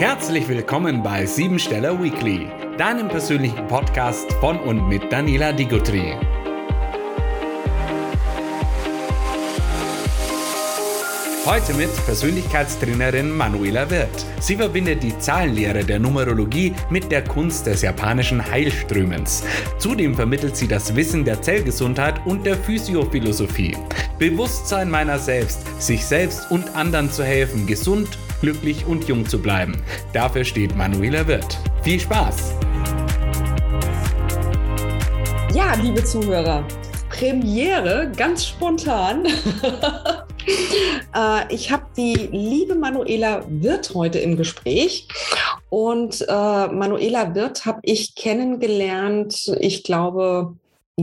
Herzlich 0.00 0.48
willkommen 0.48 1.02
bei 1.02 1.26
Siebensteller 1.26 2.02
Weekly, 2.02 2.48
deinem 2.78 3.08
persönlichen 3.08 3.66
Podcast 3.66 4.32
von 4.40 4.58
und 4.60 4.88
mit 4.88 5.12
Daniela 5.12 5.52
Digotri. 5.52 6.14
Heute 11.44 11.74
mit 11.74 11.94
Persönlichkeitstrainerin 12.06 13.30
Manuela 13.30 13.90
Wirth. 13.90 14.24
Sie 14.40 14.56
verbindet 14.56 15.02
die 15.02 15.18
Zahlenlehre 15.18 15.84
der 15.84 15.98
Numerologie 15.98 16.74
mit 16.88 17.12
der 17.12 17.22
Kunst 17.22 17.66
des 17.66 17.82
japanischen 17.82 18.42
Heilströmens. 18.42 19.44
Zudem 19.76 20.14
vermittelt 20.14 20.56
sie 20.56 20.66
das 20.66 20.96
Wissen 20.96 21.26
der 21.26 21.42
Zellgesundheit 21.42 22.24
und 22.24 22.46
der 22.46 22.56
Physiophilosophie. 22.56 23.76
Bewusstsein 24.18 24.90
meiner 24.90 25.18
selbst, 25.18 25.60
sich 25.78 26.06
selbst 26.06 26.50
und 26.50 26.74
anderen 26.74 27.12
zu 27.12 27.22
helfen, 27.22 27.66
gesund, 27.66 28.08
glücklich 28.40 28.86
und 28.86 29.08
jung 29.08 29.26
zu 29.26 29.40
bleiben. 29.40 29.82
Dafür 30.12 30.44
steht 30.44 30.76
Manuela 30.76 31.26
Wirth. 31.26 31.58
Viel 31.82 32.00
Spaß! 32.00 32.54
Ja, 35.54 35.74
liebe 35.74 36.04
Zuhörer, 36.04 36.64
Premiere 37.08 38.10
ganz 38.16 38.46
spontan. 38.46 39.26
Äh, 41.14 41.54
ich 41.54 41.70
habe 41.70 41.84
die 41.96 42.14
liebe 42.32 42.74
Manuela 42.74 43.44
Wirth 43.48 43.94
heute 43.94 44.18
im 44.20 44.36
Gespräch. 44.36 45.06
Und 45.68 46.22
äh, 46.22 46.66
Manuela 46.68 47.34
Wirth 47.34 47.66
habe 47.66 47.80
ich 47.82 48.14
kennengelernt, 48.14 49.54
ich 49.60 49.84
glaube, 49.84 50.56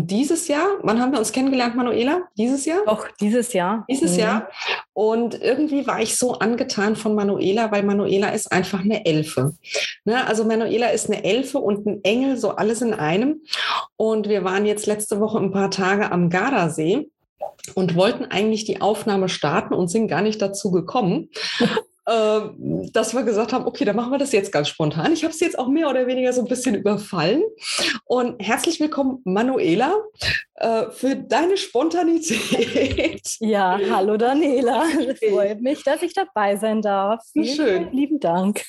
dieses 0.05 0.47
Jahr. 0.47 0.67
Wann 0.81 1.01
haben 1.01 1.11
wir 1.11 1.19
uns 1.19 1.31
kennengelernt, 1.31 1.75
Manuela? 1.75 2.27
Dieses 2.37 2.65
Jahr? 2.65 2.81
Doch, 2.85 3.07
dieses 3.19 3.53
Jahr. 3.53 3.85
Dieses 3.89 4.13
mhm. 4.13 4.19
Jahr. 4.19 4.49
Und 4.93 5.41
irgendwie 5.41 5.87
war 5.87 6.01
ich 6.01 6.17
so 6.17 6.33
angetan 6.33 6.95
von 6.95 7.15
Manuela, 7.15 7.71
weil 7.71 7.83
Manuela 7.83 8.29
ist 8.29 8.51
einfach 8.51 8.81
eine 8.81 9.05
Elfe. 9.05 9.53
Ne? 10.05 10.27
Also 10.27 10.43
Manuela 10.43 10.89
ist 10.89 11.09
eine 11.09 11.23
Elfe 11.23 11.59
und 11.59 11.85
ein 11.85 12.03
Engel, 12.03 12.37
so 12.37 12.51
alles 12.51 12.81
in 12.81 12.93
einem. 12.93 13.41
Und 13.95 14.29
wir 14.29 14.43
waren 14.43 14.65
jetzt 14.65 14.85
letzte 14.85 15.19
Woche 15.19 15.39
ein 15.39 15.51
paar 15.51 15.71
Tage 15.71 16.11
am 16.11 16.29
Gardasee 16.29 17.09
und 17.75 17.95
wollten 17.95 18.25
eigentlich 18.25 18.65
die 18.65 18.81
Aufnahme 18.81 19.29
starten 19.29 19.73
und 19.73 19.87
sind 19.87 20.07
gar 20.07 20.21
nicht 20.21 20.41
dazu 20.41 20.71
gekommen. 20.71 21.29
Ähm, 22.09 22.89
dass 22.93 23.13
wir 23.13 23.23
gesagt 23.23 23.51
haben, 23.51 23.65
okay, 23.65 23.83
dann 23.83 23.97
machen 23.97 24.11
wir 24.11 24.17
das 24.17 24.31
jetzt 24.31 24.53
ganz 24.53 24.69
spontan. 24.69 25.11
Ich 25.11 25.25
habe 25.25 25.33
es 25.33 25.41
jetzt 25.41 25.59
auch 25.59 25.67
mehr 25.67 25.89
oder 25.89 26.07
weniger 26.07 26.31
so 26.31 26.41
ein 26.41 26.47
bisschen 26.47 26.73
überfallen. 26.73 27.43
Und 28.05 28.41
herzlich 28.41 28.79
willkommen, 28.79 29.19
Manuela, 29.25 29.93
äh, 30.55 30.89
für 30.91 31.17
deine 31.17 31.57
Spontanität. 31.57 33.35
Ja, 33.41 33.77
hallo 33.91 34.15
Daniela. 34.15 34.85
Es 34.97 35.19
freut 35.19 35.61
mich, 35.61 35.83
dass 35.83 36.01
ich 36.01 36.13
dabei 36.13 36.55
sein 36.55 36.81
darf. 36.81 37.21
Vielen 37.33 37.55
Schön. 37.55 37.91
Lieben 37.91 38.21
Dank. 38.21 38.63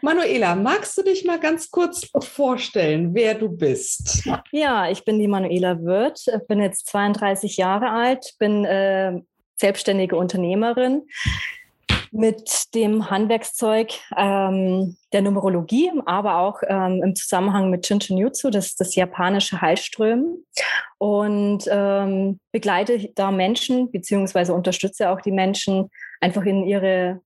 Manuela, 0.00 0.54
magst 0.54 0.96
du 0.96 1.02
dich 1.02 1.26
mal 1.26 1.38
ganz 1.38 1.70
kurz 1.70 2.08
vorstellen, 2.20 3.14
wer 3.14 3.34
du 3.34 3.50
bist? 3.50 4.26
Ja, 4.50 4.90
ich 4.90 5.04
bin 5.04 5.18
die 5.18 5.28
Manuela 5.28 5.78
Wirth, 5.82 6.24
bin 6.48 6.60
jetzt 6.60 6.86
32 6.88 7.58
Jahre 7.58 7.90
alt, 7.90 8.34
bin 8.38 8.64
äh, 8.64 9.20
selbstständige 9.56 10.16
Unternehmerin 10.16 11.02
mit 12.12 12.74
dem 12.74 13.10
Handwerkszeug 13.10 13.90
ähm, 14.16 14.96
der 15.12 15.22
Numerologie, 15.22 15.90
aber 16.04 16.38
auch 16.38 16.62
ähm, 16.68 17.02
im 17.02 17.16
Zusammenhang 17.16 17.70
mit 17.70 17.86
Chinchin 17.86 18.18
Jutsu, 18.18 18.50
das 18.50 18.76
das 18.76 18.94
japanische 18.94 19.60
Heilströmen. 19.60 20.44
Und 20.98 21.64
ähm, 21.70 22.38
begleite 22.52 23.10
da 23.14 23.30
Menschen, 23.30 23.90
beziehungsweise 23.90 24.52
unterstütze 24.52 25.08
auch 25.08 25.22
die 25.22 25.32
Menschen, 25.32 25.88
einfach 26.20 26.44
in 26.44 26.64
ihre 26.64 27.20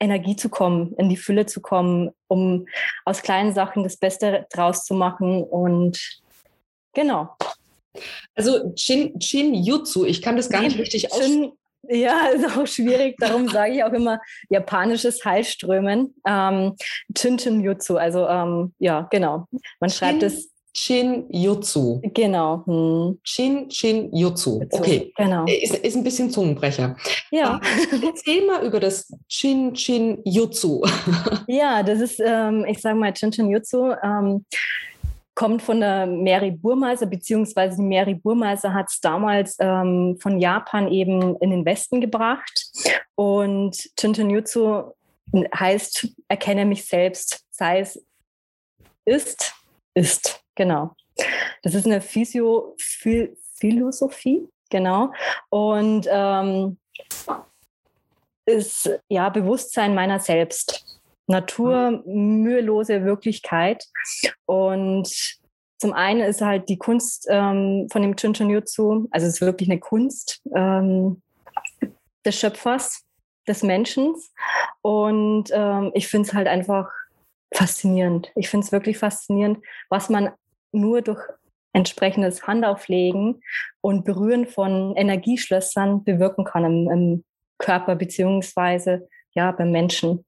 Energie 0.00 0.36
zu 0.36 0.48
kommen, 0.48 0.94
in 0.96 1.08
die 1.10 1.16
Fülle 1.16 1.44
zu 1.46 1.60
kommen, 1.60 2.10
um 2.26 2.66
aus 3.04 3.22
kleinen 3.22 3.52
Sachen 3.52 3.84
das 3.84 3.98
Beste 3.98 4.46
draus 4.50 4.84
zu 4.84 4.94
machen. 4.94 5.44
Und 5.44 6.22
genau. 6.94 7.36
Also 8.34 8.72
Chin, 8.74 9.18
Chin 9.20 9.54
Jutsu, 9.54 10.04
ich 10.04 10.22
kann 10.22 10.36
das 10.36 10.48
gar 10.48 10.62
nicht 10.62 10.78
richtig 10.78 11.12
aussprechen. 11.12 11.52
Ja, 11.88 12.28
ist 12.34 12.56
auch 12.56 12.66
schwierig. 12.66 13.16
Darum 13.18 13.48
sage 13.48 13.74
ich 13.74 13.84
auch 13.84 13.92
immer 13.92 14.20
japanisches 14.48 15.24
Heilströmen. 15.24 16.14
Ähm, 16.26 16.74
Chinchin 17.16 17.60
Jutsu. 17.60 17.96
Also 17.96 18.26
ähm, 18.26 18.72
ja, 18.78 19.06
genau. 19.10 19.46
Man 19.80 19.90
Chin, 19.90 19.98
schreibt 19.98 20.22
es. 20.22 20.50
Chin 20.74 21.26
Jutsu. 21.30 22.00
Genau. 22.02 22.64
Hm. 22.66 23.20
Chin 23.22 23.68
Chin 23.68 24.10
Jutsu. 24.12 24.60
Okay. 24.70 25.12
Genau. 25.16 25.44
Ist, 25.46 25.76
ist 25.76 25.96
ein 25.96 26.02
bisschen 26.02 26.30
Zungenbrecher. 26.30 26.96
Ja. 27.30 27.60
Erzähl 28.02 28.44
mal 28.44 28.66
über 28.66 28.80
das 28.80 29.08
Chin 29.28 29.72
Chin 29.74 30.20
Jutsu. 30.24 30.82
ja, 31.46 31.82
das 31.84 32.00
ist, 32.00 32.20
ähm, 32.24 32.64
ich 32.68 32.80
sage 32.80 32.96
mal, 32.96 33.12
Chin 33.12 33.30
Chin 33.30 33.50
Jutsu. 33.50 33.92
Kommt 35.34 35.62
von 35.62 35.80
der 35.80 36.06
Mary 36.06 36.52
Burmeister, 36.52 37.06
beziehungsweise 37.06 37.76
die 37.76 37.82
Mary 37.82 38.14
Burmeister 38.14 38.72
hat 38.72 38.88
es 38.88 39.00
damals 39.00 39.56
ähm, 39.58 40.16
von 40.20 40.38
Japan 40.38 40.90
eben 40.92 41.36
in 41.36 41.50
den 41.50 41.64
Westen 41.64 42.00
gebracht. 42.00 42.70
Und 43.16 43.90
Chinchon-Jutsu 43.98 44.92
heißt, 45.58 46.08
erkenne 46.28 46.64
mich 46.64 46.86
selbst, 46.86 47.44
sei 47.50 47.80
es 47.80 48.04
ist, 49.04 49.54
ist, 49.94 50.40
genau. 50.54 50.94
Das 51.62 51.74
ist 51.74 51.86
eine 51.86 52.00
Physio 52.00 52.76
Philosophie, 52.78 54.48
genau. 54.70 55.12
Und 55.50 56.06
ähm, 56.10 56.78
ist 58.46 58.90
ja 59.08 59.28
Bewusstsein 59.28 59.94
meiner 59.94 60.20
selbst. 60.20 61.00
Natur, 61.26 62.02
mühelose 62.06 63.04
Wirklichkeit. 63.04 63.84
Und 64.46 65.08
zum 65.78 65.92
einen 65.92 66.20
ist 66.20 66.40
halt 66.40 66.68
die 66.68 66.78
Kunst 66.78 67.26
ähm, 67.28 67.88
von 67.90 68.02
dem 68.02 68.16
Chinchin 68.16 68.50
Jutsu, 68.50 69.06
also 69.10 69.26
es 69.26 69.34
ist 69.34 69.40
wirklich 69.40 69.70
eine 69.70 69.80
Kunst 69.80 70.40
ähm, 70.54 71.22
des 72.24 72.38
Schöpfers, 72.38 73.04
des 73.46 73.62
Menschen. 73.62 74.14
Und 74.82 75.50
ähm, 75.52 75.90
ich 75.94 76.08
finde 76.08 76.28
es 76.28 76.34
halt 76.34 76.48
einfach 76.48 76.90
faszinierend. 77.54 78.32
Ich 78.36 78.48
finde 78.48 78.64
es 78.64 78.72
wirklich 78.72 78.98
faszinierend, 78.98 79.58
was 79.88 80.08
man 80.08 80.30
nur 80.72 81.02
durch 81.02 81.20
entsprechendes 81.72 82.46
Handauflegen 82.46 83.42
und 83.80 84.04
Berühren 84.04 84.46
von 84.46 84.96
Energieschlössern 84.96 86.04
bewirken 86.04 86.44
kann 86.44 86.64
im, 86.64 86.90
im 86.90 87.24
Körper 87.58 87.96
beziehungsweise 87.96 89.08
ja 89.34 89.52
beim 89.52 89.70
Menschen. 89.72 90.24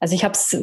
Also 0.00 0.14
ich 0.14 0.24
habe 0.24 0.32
es 0.32 0.56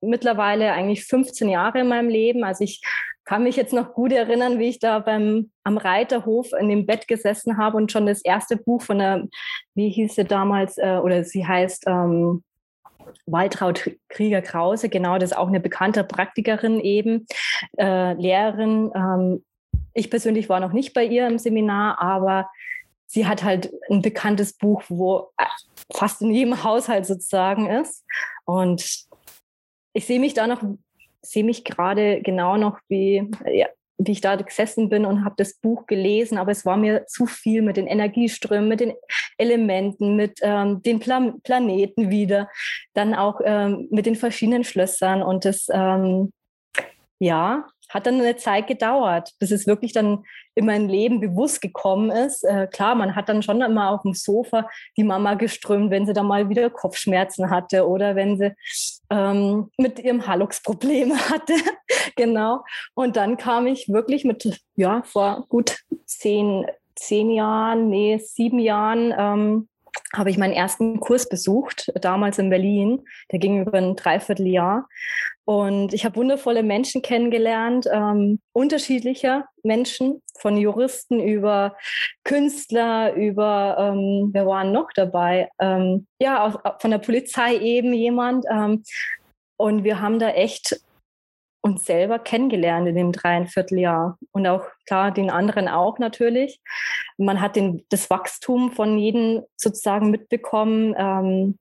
mittlerweile 0.00 0.72
eigentlich 0.72 1.04
15 1.04 1.48
Jahre 1.48 1.80
in 1.80 1.88
meinem 1.88 2.08
Leben. 2.08 2.44
Also 2.44 2.64
ich 2.64 2.82
kann 3.24 3.44
mich 3.44 3.56
jetzt 3.56 3.72
noch 3.72 3.94
gut 3.94 4.12
erinnern, 4.12 4.58
wie 4.58 4.68
ich 4.68 4.80
da 4.80 4.98
beim 4.98 5.50
am 5.64 5.78
Reiterhof 5.78 6.52
in 6.58 6.68
dem 6.68 6.86
Bett 6.86 7.06
gesessen 7.06 7.56
habe 7.56 7.76
und 7.76 7.92
schon 7.92 8.06
das 8.06 8.22
erste 8.22 8.56
Buch 8.56 8.82
von 8.82 8.98
der, 8.98 9.28
wie 9.74 9.88
hieß 9.90 10.16
sie 10.16 10.24
damals, 10.24 10.76
äh, 10.78 10.98
oder 11.02 11.22
sie 11.22 11.46
heißt 11.46 11.84
ähm, 11.86 12.42
Waltraud 13.26 13.90
Krieger 14.08 14.42
Krause, 14.42 14.88
genau, 14.88 15.18
das 15.18 15.30
ist 15.30 15.36
auch 15.36 15.48
eine 15.48 15.60
bekannte 15.60 16.02
Praktikerin 16.02 16.80
eben, 16.80 17.26
äh, 17.78 18.14
Lehrerin. 18.14 18.90
Ähm, 18.94 19.44
ich 19.94 20.10
persönlich 20.10 20.48
war 20.48 20.58
noch 20.58 20.72
nicht 20.72 20.92
bei 20.94 21.04
ihr 21.04 21.26
im 21.28 21.38
Seminar, 21.38 22.00
aber 22.00 22.50
sie 23.06 23.26
hat 23.26 23.44
halt 23.44 23.72
ein 23.90 24.02
bekanntes 24.02 24.54
Buch, 24.54 24.82
wo 24.88 25.30
fast 25.94 26.22
in 26.22 26.32
jedem 26.32 26.64
Haushalt 26.64 27.06
sozusagen 27.06 27.68
ist. 27.68 28.04
Und 28.44 29.06
ich 29.92 30.06
sehe 30.06 30.20
mich 30.20 30.34
da 30.34 30.46
noch, 30.46 30.62
sehe 31.22 31.44
mich 31.44 31.64
gerade 31.64 32.20
genau 32.22 32.56
noch, 32.56 32.78
wie, 32.88 33.30
ja, 33.46 33.68
wie 33.98 34.12
ich 34.12 34.20
da 34.20 34.36
gesessen 34.36 34.88
bin 34.88 35.06
und 35.06 35.24
habe 35.24 35.34
das 35.38 35.54
Buch 35.54 35.86
gelesen, 35.86 36.38
aber 36.38 36.50
es 36.50 36.66
war 36.66 36.76
mir 36.76 37.06
zu 37.06 37.26
viel 37.26 37.62
mit 37.62 37.76
den 37.76 37.86
Energieströmen, 37.86 38.68
mit 38.68 38.80
den 38.80 38.94
Elementen, 39.38 40.16
mit 40.16 40.40
ähm, 40.42 40.82
den 40.82 40.98
Pla 40.98 41.34
Planeten 41.42 42.10
wieder, 42.10 42.48
dann 42.94 43.14
auch 43.14 43.40
ähm, 43.44 43.88
mit 43.90 44.06
den 44.06 44.16
verschiedenen 44.16 44.64
Schlössern 44.64 45.22
und 45.22 45.44
das, 45.44 45.68
ähm, 45.72 46.32
ja, 47.20 47.66
hat 47.92 48.06
dann 48.06 48.20
eine 48.20 48.36
Zeit 48.36 48.66
gedauert, 48.66 49.32
bis 49.38 49.50
es 49.50 49.66
wirklich 49.66 49.92
dann 49.92 50.24
in 50.54 50.66
mein 50.66 50.88
Leben 50.88 51.20
bewusst 51.20 51.60
gekommen 51.60 52.10
ist. 52.10 52.42
Äh, 52.44 52.66
klar, 52.66 52.94
man 52.94 53.14
hat 53.14 53.28
dann 53.28 53.42
schon 53.42 53.60
immer 53.62 53.90
auf 53.90 54.02
dem 54.02 54.14
Sofa 54.14 54.68
die 54.96 55.04
Mama 55.04 55.34
geströmt, 55.34 55.90
wenn 55.90 56.06
sie 56.06 56.12
da 56.12 56.22
mal 56.22 56.48
wieder 56.48 56.70
Kopfschmerzen 56.70 57.50
hatte 57.50 57.86
oder 57.86 58.16
wenn 58.16 58.38
sie 58.38 58.54
ähm, 59.10 59.70
mit 59.76 59.98
ihrem 59.98 60.26
Hallux 60.26 60.62
Probleme 60.62 61.16
hatte. 61.30 61.54
genau. 62.16 62.64
Und 62.94 63.16
dann 63.16 63.36
kam 63.36 63.66
ich 63.66 63.88
wirklich 63.88 64.24
mit, 64.24 64.60
ja, 64.74 65.02
vor 65.04 65.46
gut 65.48 65.78
zehn, 66.06 66.66
zehn 66.96 67.30
Jahren, 67.30 67.88
nee, 67.88 68.18
sieben 68.18 68.58
Jahren, 68.58 69.14
ähm, 69.16 69.68
habe 70.14 70.30
ich 70.30 70.38
meinen 70.38 70.52
ersten 70.52 71.00
Kurs 71.00 71.28
besucht, 71.28 71.92
damals 72.00 72.38
in 72.38 72.50
Berlin. 72.50 73.02
Der 73.30 73.38
ging 73.38 73.62
über 73.62 73.78
ein 73.78 73.96
Dreivierteljahr. 73.96 74.88
Und 75.44 75.92
ich 75.92 76.04
habe 76.04 76.16
wundervolle 76.16 76.62
Menschen 76.62 77.02
kennengelernt, 77.02 77.88
ähm, 77.92 78.40
unterschiedlicher 78.52 79.46
Menschen, 79.64 80.22
von 80.38 80.56
Juristen 80.56 81.20
über 81.20 81.76
Künstler, 82.24 83.14
über, 83.14 83.76
ähm, 83.78 84.30
wer 84.32 84.46
waren 84.46 84.72
noch 84.72 84.88
dabei? 84.94 85.48
Ähm, 85.60 86.06
ja, 86.20 86.44
aus, 86.44 86.54
von 86.80 86.90
der 86.90 86.98
Polizei 86.98 87.56
eben 87.56 87.92
jemand. 87.92 88.44
Ähm, 88.50 88.82
und 89.56 89.84
wir 89.84 90.00
haben 90.00 90.18
da 90.18 90.30
echt 90.30 90.80
uns 91.64 91.84
selber 91.84 92.18
kennengelernt 92.18 92.88
in 92.88 92.96
dem 92.96 93.12
dreieinvierteljahr 93.12 94.18
und 94.32 94.46
auch 94.48 94.64
klar 94.86 95.12
den 95.12 95.30
anderen 95.30 95.68
auch 95.68 96.00
natürlich. 96.00 96.60
Man 97.16 97.40
hat 97.40 97.54
den, 97.54 97.84
das 97.88 98.10
Wachstum 98.10 98.72
von 98.72 98.98
jedem 98.98 99.42
sozusagen 99.56 100.10
mitbekommen 100.10 100.94
ähm, 100.98 101.58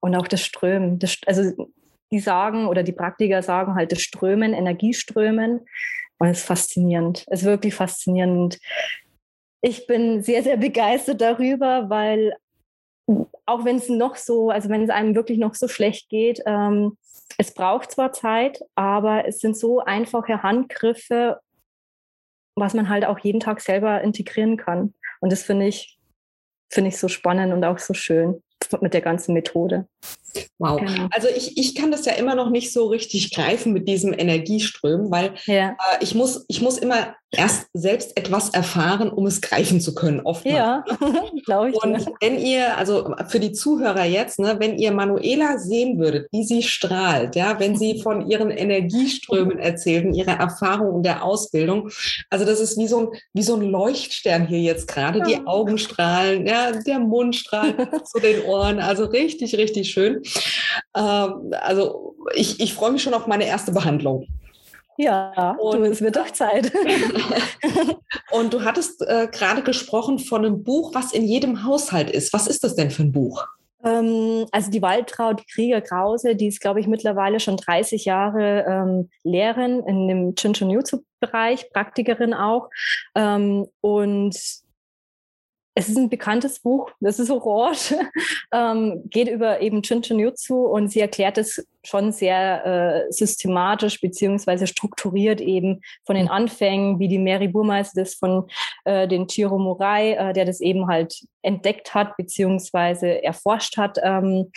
und 0.00 0.16
auch 0.16 0.26
das 0.26 0.40
Strömen. 0.40 0.98
Das, 0.98 1.18
also 1.26 1.68
die 2.10 2.20
sagen 2.20 2.66
oder 2.66 2.82
die 2.82 2.92
Praktiker 2.92 3.42
sagen 3.42 3.74
halt 3.74 3.92
das 3.92 4.00
Strömen, 4.00 4.54
Energieströmen 4.54 5.60
und 6.18 6.28
es 6.28 6.38
ist 6.38 6.46
faszinierend. 6.46 7.24
Es 7.28 7.40
ist 7.40 7.46
wirklich 7.46 7.74
faszinierend. 7.74 8.58
Ich 9.60 9.86
bin 9.86 10.22
sehr, 10.22 10.42
sehr 10.42 10.56
begeistert 10.56 11.20
darüber, 11.20 11.90
weil 11.90 12.34
auch 13.46 13.64
wenn 13.64 13.76
es 13.76 13.88
noch 13.88 14.16
so, 14.16 14.50
also 14.50 14.68
wenn 14.68 14.82
es 14.82 14.90
einem 14.90 15.14
wirklich 15.14 15.38
noch 15.38 15.54
so 15.54 15.68
schlecht 15.68 16.08
geht, 16.08 16.42
ähm, 16.46 16.96
es 17.38 17.52
braucht 17.52 17.90
zwar 17.90 18.12
Zeit, 18.12 18.60
aber 18.74 19.26
es 19.26 19.40
sind 19.40 19.56
so 19.56 19.80
einfache 19.80 20.42
Handgriffe, 20.42 21.40
was 22.56 22.74
man 22.74 22.88
halt 22.88 23.04
auch 23.04 23.18
jeden 23.18 23.40
Tag 23.40 23.60
selber 23.60 24.00
integrieren 24.00 24.56
kann. 24.56 24.94
Und 25.20 25.30
das 25.30 25.42
finde 25.42 25.66
ich, 25.66 25.98
finde 26.70 26.88
ich 26.88 26.98
so 26.98 27.08
spannend 27.08 27.52
und 27.52 27.64
auch 27.64 27.78
so 27.78 27.94
schön 27.94 28.42
mit 28.80 28.94
der 28.94 29.02
ganzen 29.02 29.34
Methode. 29.34 29.86
Wow. 30.58 30.80
Genau. 30.80 31.08
Also 31.10 31.28
ich, 31.28 31.58
ich 31.58 31.74
kann 31.74 31.90
das 31.90 32.04
ja 32.06 32.12
immer 32.12 32.34
noch 32.34 32.50
nicht 32.50 32.72
so 32.72 32.86
richtig 32.86 33.34
greifen 33.34 33.72
mit 33.72 33.88
diesem 33.88 34.12
Energieströmen, 34.12 35.10
weil 35.10 35.34
ja. 35.46 35.70
äh, 35.70 35.74
ich, 36.00 36.14
muss, 36.14 36.44
ich 36.48 36.60
muss 36.60 36.78
immer 36.78 37.14
erst 37.30 37.68
selbst 37.74 38.16
etwas 38.16 38.50
erfahren, 38.50 39.10
um 39.10 39.26
es 39.26 39.40
greifen 39.40 39.80
zu 39.80 39.94
können, 39.94 40.20
oftmals. 40.20 40.56
Ja, 40.56 40.84
glaube 41.44 41.70
ich. 41.70 41.82
Und 41.82 42.06
wenn 42.20 42.38
ihr, 42.38 42.76
also 42.76 43.14
für 43.28 43.40
die 43.40 43.52
Zuhörer 43.52 44.04
jetzt, 44.04 44.38
ne, 44.38 44.56
wenn 44.58 44.78
ihr 44.78 44.92
Manuela 44.92 45.58
sehen 45.58 45.98
würdet, 45.98 46.28
wie 46.32 46.44
sie 46.44 46.62
strahlt, 46.62 47.36
ja, 47.36 47.58
wenn 47.58 47.76
sie 47.76 48.00
von 48.00 48.28
ihren 48.28 48.50
Energieströmen 48.50 49.58
erzählt 49.58 50.06
und 50.06 50.14
ihrer 50.14 50.38
Erfahrung 50.38 50.94
und 50.94 51.02
der 51.02 51.24
Ausbildung, 51.24 51.90
also 52.30 52.44
das 52.44 52.60
ist 52.60 52.78
wie 52.78 52.86
so 52.86 53.00
ein, 53.00 53.08
wie 53.34 53.42
so 53.42 53.56
ein 53.56 53.62
Leuchtstern 53.62 54.46
hier 54.46 54.60
jetzt 54.60 54.88
gerade, 54.88 55.22
die 55.22 55.46
Augen 55.46 55.78
strahlen, 55.78 56.46
ja, 56.46 56.72
der 56.72 57.00
Mund 57.00 57.36
strahlt 57.36 57.76
zu 58.06 58.20
den 58.20 58.44
Ohren, 58.44 58.78
also 58.78 59.04
richtig, 59.04 59.56
richtig 59.56 59.90
schön. 59.90 60.22
Ähm, 60.94 61.52
also 61.60 62.16
ich, 62.34 62.60
ich 62.60 62.74
freue 62.74 62.92
mich 62.92 63.02
schon 63.02 63.14
auf 63.14 63.26
meine 63.26 63.46
erste 63.46 63.72
Behandlung. 63.72 64.26
Ja, 64.98 65.56
und, 65.60 65.80
du, 65.80 65.84
es 65.84 66.00
wird 66.00 66.16
doch 66.16 66.30
Zeit. 66.30 66.72
und 68.30 68.54
du 68.54 68.64
hattest 68.64 69.02
äh, 69.02 69.28
gerade 69.30 69.62
gesprochen 69.62 70.18
von 70.18 70.44
einem 70.44 70.64
Buch, 70.64 70.94
was 70.94 71.12
in 71.12 71.24
jedem 71.24 71.64
Haushalt 71.64 72.10
ist. 72.10 72.32
Was 72.32 72.46
ist 72.46 72.64
das 72.64 72.76
denn 72.76 72.90
für 72.90 73.02
ein 73.02 73.12
Buch? 73.12 73.46
Ähm, 73.84 74.46
also 74.52 74.70
die 74.70 74.80
Waldtrau, 74.82 75.34
die 75.34 75.44
Krieger 75.44 75.82
Krause, 75.82 76.34
die 76.34 76.46
ist, 76.46 76.60
glaube 76.60 76.80
ich, 76.80 76.86
mittlerweile 76.86 77.40
schon 77.40 77.58
30 77.58 78.06
Jahre 78.06 78.64
ähm, 78.66 79.10
Lehrerin 79.22 79.82
in 79.86 80.08
dem 80.08 80.34
Chinchin 80.34 80.70
Jutsu-Bereich, 80.70 81.70
Praktikerin 81.72 82.32
auch. 82.32 82.70
Ähm, 83.14 83.66
und 83.82 84.36
es 85.78 85.90
ist 85.90 85.98
ein 85.98 86.08
bekanntes 86.08 86.58
Buch, 86.58 86.90
das 87.00 87.18
ist 87.18 87.30
orange, 87.30 87.94
ähm, 88.52 89.02
geht 89.10 89.28
über 89.28 89.60
eben 89.60 89.82
Chinchin 89.82 90.18
Jutsu 90.18 90.64
und 90.64 90.88
sie 90.88 91.00
erklärt 91.00 91.36
es 91.36 91.68
schon 91.84 92.12
sehr 92.12 92.64
äh, 92.64 93.12
systematisch 93.12 94.00
beziehungsweise 94.00 94.66
strukturiert 94.66 95.42
eben 95.42 95.82
von 96.06 96.16
den 96.16 96.28
Anfängen, 96.28 96.98
wie 96.98 97.08
die 97.08 97.18
Mary 97.18 97.48
Burmeister 97.48 98.00
das 98.00 98.14
von 98.14 98.48
äh, 98.86 99.06
den 99.06 99.28
Chiro 99.28 99.58
Murai, 99.58 100.12
äh, 100.12 100.32
der 100.32 100.46
das 100.46 100.62
eben 100.62 100.86
halt 100.88 101.14
entdeckt 101.42 101.94
hat 101.94 102.16
beziehungsweise 102.16 103.22
erforscht 103.22 103.76
hat, 103.76 103.98
ähm, 104.02 104.50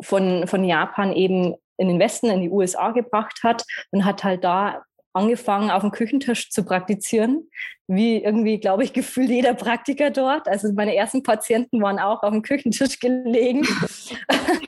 von, 0.00 0.46
von 0.46 0.64
Japan 0.64 1.12
eben 1.12 1.56
in 1.76 1.88
den 1.88 1.98
Westen, 1.98 2.30
in 2.30 2.40
die 2.40 2.50
USA 2.50 2.92
gebracht 2.92 3.40
hat 3.42 3.64
und 3.90 4.04
hat 4.04 4.22
halt 4.22 4.44
da 4.44 4.82
angefangen, 5.18 5.70
auf 5.70 5.82
dem 5.82 5.90
Küchentisch 5.90 6.50
zu 6.50 6.64
praktizieren, 6.64 7.48
wie 7.86 8.22
irgendwie, 8.22 8.58
glaube 8.58 8.84
ich, 8.84 8.92
gefühlt 8.94 9.30
jeder 9.30 9.54
Praktiker 9.54 10.10
dort. 10.10 10.48
Also 10.48 10.72
meine 10.72 10.94
ersten 10.94 11.22
Patienten 11.22 11.82
waren 11.82 11.98
auch 11.98 12.22
auf 12.22 12.30
dem 12.30 12.42
Küchentisch 12.42 12.98
gelegen. 13.00 13.66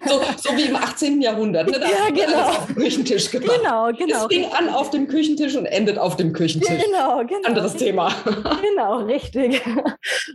So, 0.06 0.20
so 0.36 0.56
wie 0.56 0.62
im 0.62 0.76
18. 0.76 1.20
Jahrhundert. 1.20 1.70
Ne? 1.70 1.78
Da 1.78 1.86
ja, 1.86 2.08
genau. 2.08 2.48
Auf 2.48 2.66
dem 2.66 2.76
Küchentisch 2.76 3.30
gemacht. 3.30 3.52
Genau, 3.62 3.92
genau. 3.92 4.26
Es 4.26 4.34
fing 4.34 4.46
an 4.46 4.68
auf 4.70 4.90
dem 4.90 5.06
Küchentisch 5.06 5.54
und 5.56 5.66
endet 5.66 5.98
auf 5.98 6.16
dem 6.16 6.32
Küchentisch. 6.32 6.68
Genau, 6.68 7.18
genau. 7.24 7.46
Anderes 7.46 7.76
Thema. 7.76 8.12
Genau, 8.60 8.98
richtig. 9.04 9.62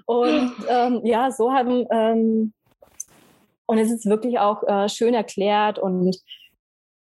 Und 0.06 0.54
ähm, 0.70 1.02
ja, 1.04 1.32
so 1.32 1.52
haben, 1.52 1.86
ähm, 1.92 2.54
und 3.66 3.78
es 3.80 3.92
ist 3.92 4.06
wirklich 4.06 4.40
auch 4.40 4.64
äh, 4.64 4.88
schön 4.88 5.14
erklärt 5.14 5.80
und 5.80 6.16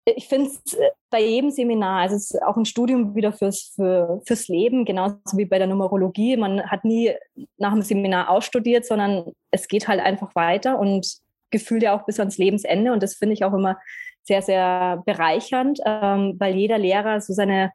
ich 0.05 0.27
finde 0.27 0.49
es 0.49 0.73
äh, 0.73 0.91
bei 1.09 1.21
jedem 1.21 1.51
Seminar, 1.51 2.01
also 2.01 2.15
es 2.15 2.31
ist 2.31 2.43
auch 2.43 2.57
ein 2.57 2.65
Studium 2.65 3.15
wieder 3.15 3.33
fürs, 3.33 3.73
für, 3.75 4.21
fürs 4.25 4.47
Leben, 4.47 4.85
genauso 4.85 5.17
wie 5.33 5.45
bei 5.45 5.57
der 5.57 5.67
Numerologie. 5.67 6.37
Man 6.37 6.69
hat 6.69 6.85
nie 6.85 7.11
nach 7.57 7.73
dem 7.73 7.81
Seminar 7.81 8.29
ausstudiert, 8.29 8.85
sondern 8.85 9.31
es 9.51 9.67
geht 9.67 9.87
halt 9.87 9.99
einfach 9.99 10.35
weiter 10.35 10.79
und 10.79 11.17
gefühlt 11.51 11.83
ja 11.83 11.97
auch 11.97 12.05
bis 12.05 12.19
ans 12.19 12.37
Lebensende. 12.37 12.91
Und 12.91 13.01
das 13.01 13.15
finde 13.15 13.33
ich 13.33 13.43
auch 13.43 13.53
immer 13.53 13.77
sehr, 14.23 14.41
sehr 14.41 15.01
bereichernd, 15.05 15.79
ähm, 15.85 16.35
weil 16.39 16.55
jeder 16.55 16.77
Lehrer 16.77 17.21
so 17.21 17.33
seine 17.33 17.71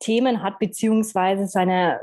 Themen 0.00 0.42
hat, 0.42 0.58
beziehungsweise 0.58 1.46
seine 1.46 2.00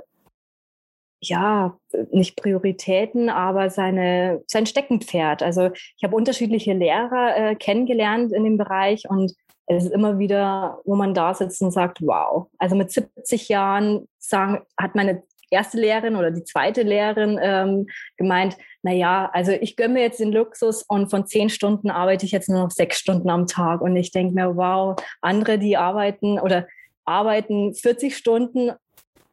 ja, 1.28 1.78
nicht 2.12 2.36
Prioritäten, 2.36 3.30
aber 3.30 3.70
seine, 3.70 4.42
sein 4.48 4.66
Steckenpferd. 4.66 5.44
Also 5.44 5.72
ich 5.74 6.04
habe 6.04 6.16
unterschiedliche 6.16 6.74
Lehrer 6.74 7.36
äh, 7.36 7.56
kennengelernt 7.56 8.34
in 8.34 8.44
dem 8.44 8.58
Bereich 8.58 9.10
und 9.10 9.34
es 9.66 9.86
ist 9.86 9.94
immer 9.94 10.20
wieder, 10.20 10.82
wo 10.84 10.96
man 10.96 11.14
da 11.14 11.34
sitzt 11.34 11.62
und 11.62 11.72
sagt, 11.72 12.02
wow. 12.02 12.48
Also 12.58 12.76
mit 12.76 12.92
70 12.92 13.48
Jahren 13.50 14.08
sagen, 14.20 14.62
hat 14.78 14.96
meine 14.96 15.24
erste 15.50 15.78
Lehrerin 15.78 16.16
oder 16.16 16.32
die 16.32 16.44
zweite 16.44 16.82
Lehrerin 16.82 17.40
ähm, 17.42 17.88
gemeint, 18.18 18.58
na 18.82 18.92
ja, 18.92 19.30
also 19.32 19.52
ich 19.52 19.76
gönne 19.78 19.94
mir 19.94 20.02
jetzt 20.02 20.20
den 20.20 20.34
Luxus 20.34 20.84
und 20.84 21.10
von 21.10 21.26
zehn 21.28 21.50
Stunden 21.50 21.90
arbeite 21.90 22.26
ich 22.26 22.32
jetzt 22.32 22.50
nur 22.50 22.64
noch 22.64 22.72
sechs 22.72 22.98
Stunden 23.00 23.30
am 23.30 23.48
Tag. 23.48 23.82
Und 23.82 23.96
ich 23.96 24.12
denke 24.12 24.34
mir, 24.34 24.58
wow, 24.58 24.96
andere, 25.22 25.58
die 25.60 25.78
arbeiten 25.78 26.40
oder 26.40 26.68
arbeiten 27.06 27.74
40 27.74 28.18
Stunden 28.18 28.72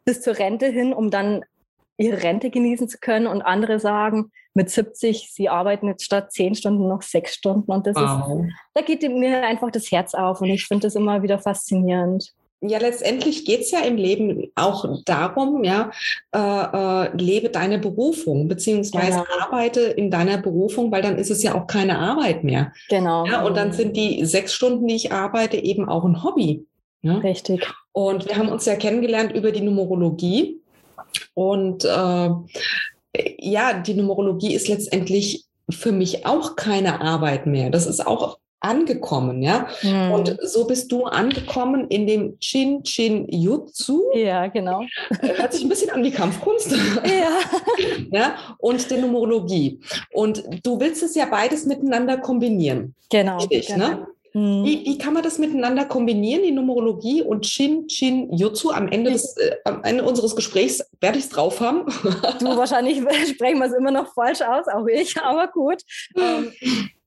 bis 0.05 0.21
zur 0.23 0.39
Rente 0.39 0.67
hin, 0.67 0.93
um 0.93 1.11
dann 1.11 1.45
ihre 2.01 2.23
Rente 2.23 2.51
genießen 2.51 2.89
zu 2.89 2.99
können 2.99 3.27
und 3.27 3.43
andere 3.43 3.79
sagen 3.79 4.33
mit 4.55 4.71
70, 4.71 5.31
sie 5.33 5.49
arbeiten 5.49 5.87
jetzt 5.87 6.05
statt 6.05 6.33
zehn 6.33 6.55
Stunden 6.55 6.89
noch 6.89 7.03
sechs 7.03 7.35
Stunden 7.35 7.71
und 7.71 7.87
das 7.87 7.95
wow. 7.95 8.45
ist, 8.45 8.53
da 8.75 8.83
geht 8.83 9.03
mir 9.03 9.45
einfach 9.45 9.71
das 9.71 9.91
Herz 9.93 10.15
auf 10.15 10.41
und 10.41 10.49
ich 10.49 10.67
finde 10.67 10.87
das 10.87 10.97
immer 10.97 11.23
wieder 11.23 11.39
faszinierend. 11.39 12.33
Ja, 12.63 12.79
letztendlich 12.79 13.47
geht 13.47 13.61
es 13.61 13.71
ja 13.71 13.81
im 13.81 13.97
Leben 13.97 14.51
auch 14.55 14.85
darum, 15.07 15.65
ja, 15.65 15.91
äh, 16.35 16.39
äh, 16.39 17.17
lebe 17.17 17.49
deine 17.49 17.79
Berufung, 17.79 18.49
beziehungsweise 18.49 19.23
genau. 19.23 19.45
arbeite 19.45 19.81
in 19.81 20.11
deiner 20.11 20.37
Berufung, 20.37 20.93
weil 20.93 21.01
dann 21.01 21.17
ist 21.17 21.31
es 21.31 21.43
ja 21.43 21.55
auch 21.55 21.67
keine 21.67 21.99
Arbeit 21.99 22.45
mehr. 22.45 22.73
Genau. 22.91 23.25
Ja, 23.25 23.43
und 23.45 23.57
dann 23.57 23.73
sind 23.73 23.97
die 23.97 24.27
sechs 24.27 24.53
Stunden, 24.53 24.87
die 24.89 24.97
ich 24.97 25.11
arbeite, 25.11 25.57
eben 25.57 25.89
auch 25.89 26.05
ein 26.05 26.23
Hobby. 26.23 26.67
Ja? 27.01 27.17
Richtig. 27.19 27.67
Und 27.93 28.29
wir 28.29 28.37
haben 28.37 28.51
uns 28.51 28.67
ja 28.67 28.77
kennengelernt 28.77 29.33
über 29.33 29.53
die 29.53 29.63
Numerologie. 29.63 30.60
Und 31.35 31.85
äh, 31.85 32.31
ja, 33.39 33.73
die 33.75 33.95
Numerologie 33.95 34.55
ist 34.55 34.69
letztendlich 34.69 35.45
für 35.69 35.93
mich 35.93 36.27
auch 36.27 36.57
keine 36.57 37.01
Arbeit 37.01 37.47
mehr. 37.47 37.71
Das 37.71 37.87
ist 37.87 38.07
auch 38.07 38.39
angekommen, 38.61 39.43
ja. 39.43 39.69
Mhm. 39.83 40.13
Und 40.13 40.39
so 40.43 40.67
bist 40.67 40.93
du 40.93 41.05
angekommen 41.05 41.89
in 41.89 42.07
dem 42.07 42.39
Chin 42.41 42.83
Chin 42.85 43.27
Jutsu. 43.29 44.03
Ja, 44.15 44.47
genau. 44.49 44.83
Hört 45.21 45.53
sich 45.55 45.63
ein 45.63 45.69
bisschen 45.69 45.91
an 45.91 46.05
wie 46.05 46.11
Kampfkunst. 46.11 46.73
Ja. 47.05 47.39
ja. 48.13 48.35
Und 48.59 48.91
der 48.91 48.99
Numerologie. 48.99 49.81
Und 50.13 50.45
du 50.63 50.79
willst 50.79 51.03
es 51.03 51.15
ja 51.15 51.27
beides 51.27 51.65
miteinander 51.65 52.19
kombinieren. 52.19 52.95
Genau. 53.09 53.39
Richtig, 53.39 53.71
ne? 53.71 53.75
genau. 53.77 53.89
ne? 53.89 54.07
Mhm. 54.33 54.65
Wie, 54.65 54.85
wie, 54.85 54.99
kann 54.99 55.15
man 55.15 55.23
das 55.23 55.39
miteinander 55.39 55.85
kombinieren, 55.85 56.43
die 56.43 56.53
Numerologie 56.53 57.23
und 57.23 57.47
Shin 57.47 57.89
Chin 57.89 58.33
Jutsu? 58.33 58.71
Am 58.71 58.89
Ende, 58.89 59.11
des, 59.11 59.37
äh, 59.37 59.57
am 59.65 59.83
Ende 59.83 60.05
unseres 60.05 60.37
Gesprächs 60.37 60.83
werde 61.01 61.19
ich 61.19 61.25
es 61.25 61.31
drauf 61.31 61.61
haben. 61.61 61.87
Du, 62.39 62.57
wahrscheinlich 62.57 62.99
sprechen 63.29 63.59
wir 63.59 63.67
es 63.67 63.73
immer 63.73 63.91
noch 63.91 64.13
falsch 64.15 64.41
aus, 64.43 64.67
auch 64.69 64.87
ich, 64.87 65.21
aber 65.21 65.49
gut. 65.49 65.83
Ähm, 66.21 66.53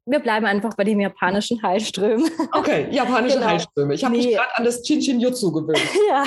wir 0.05 0.19
bleiben 0.19 0.45
einfach 0.45 0.73
bei 0.75 0.83
den 0.83 0.99
japanischen 0.99 1.61
Heilströmen. 1.63 2.29
Okay, 2.51 2.87
japanische 2.91 3.37
genau. 3.37 3.47
Heilströme. 3.47 3.93
Ich 3.93 4.03
habe 4.03 4.15
nee. 4.15 4.25
mich 4.25 4.35
gerade 4.35 4.55
an 4.55 4.65
das 4.65 4.81
Chinchin 4.83 5.19
Jutsu 5.19 5.51
gewöhnt. 5.51 5.79
ja, 6.09 6.23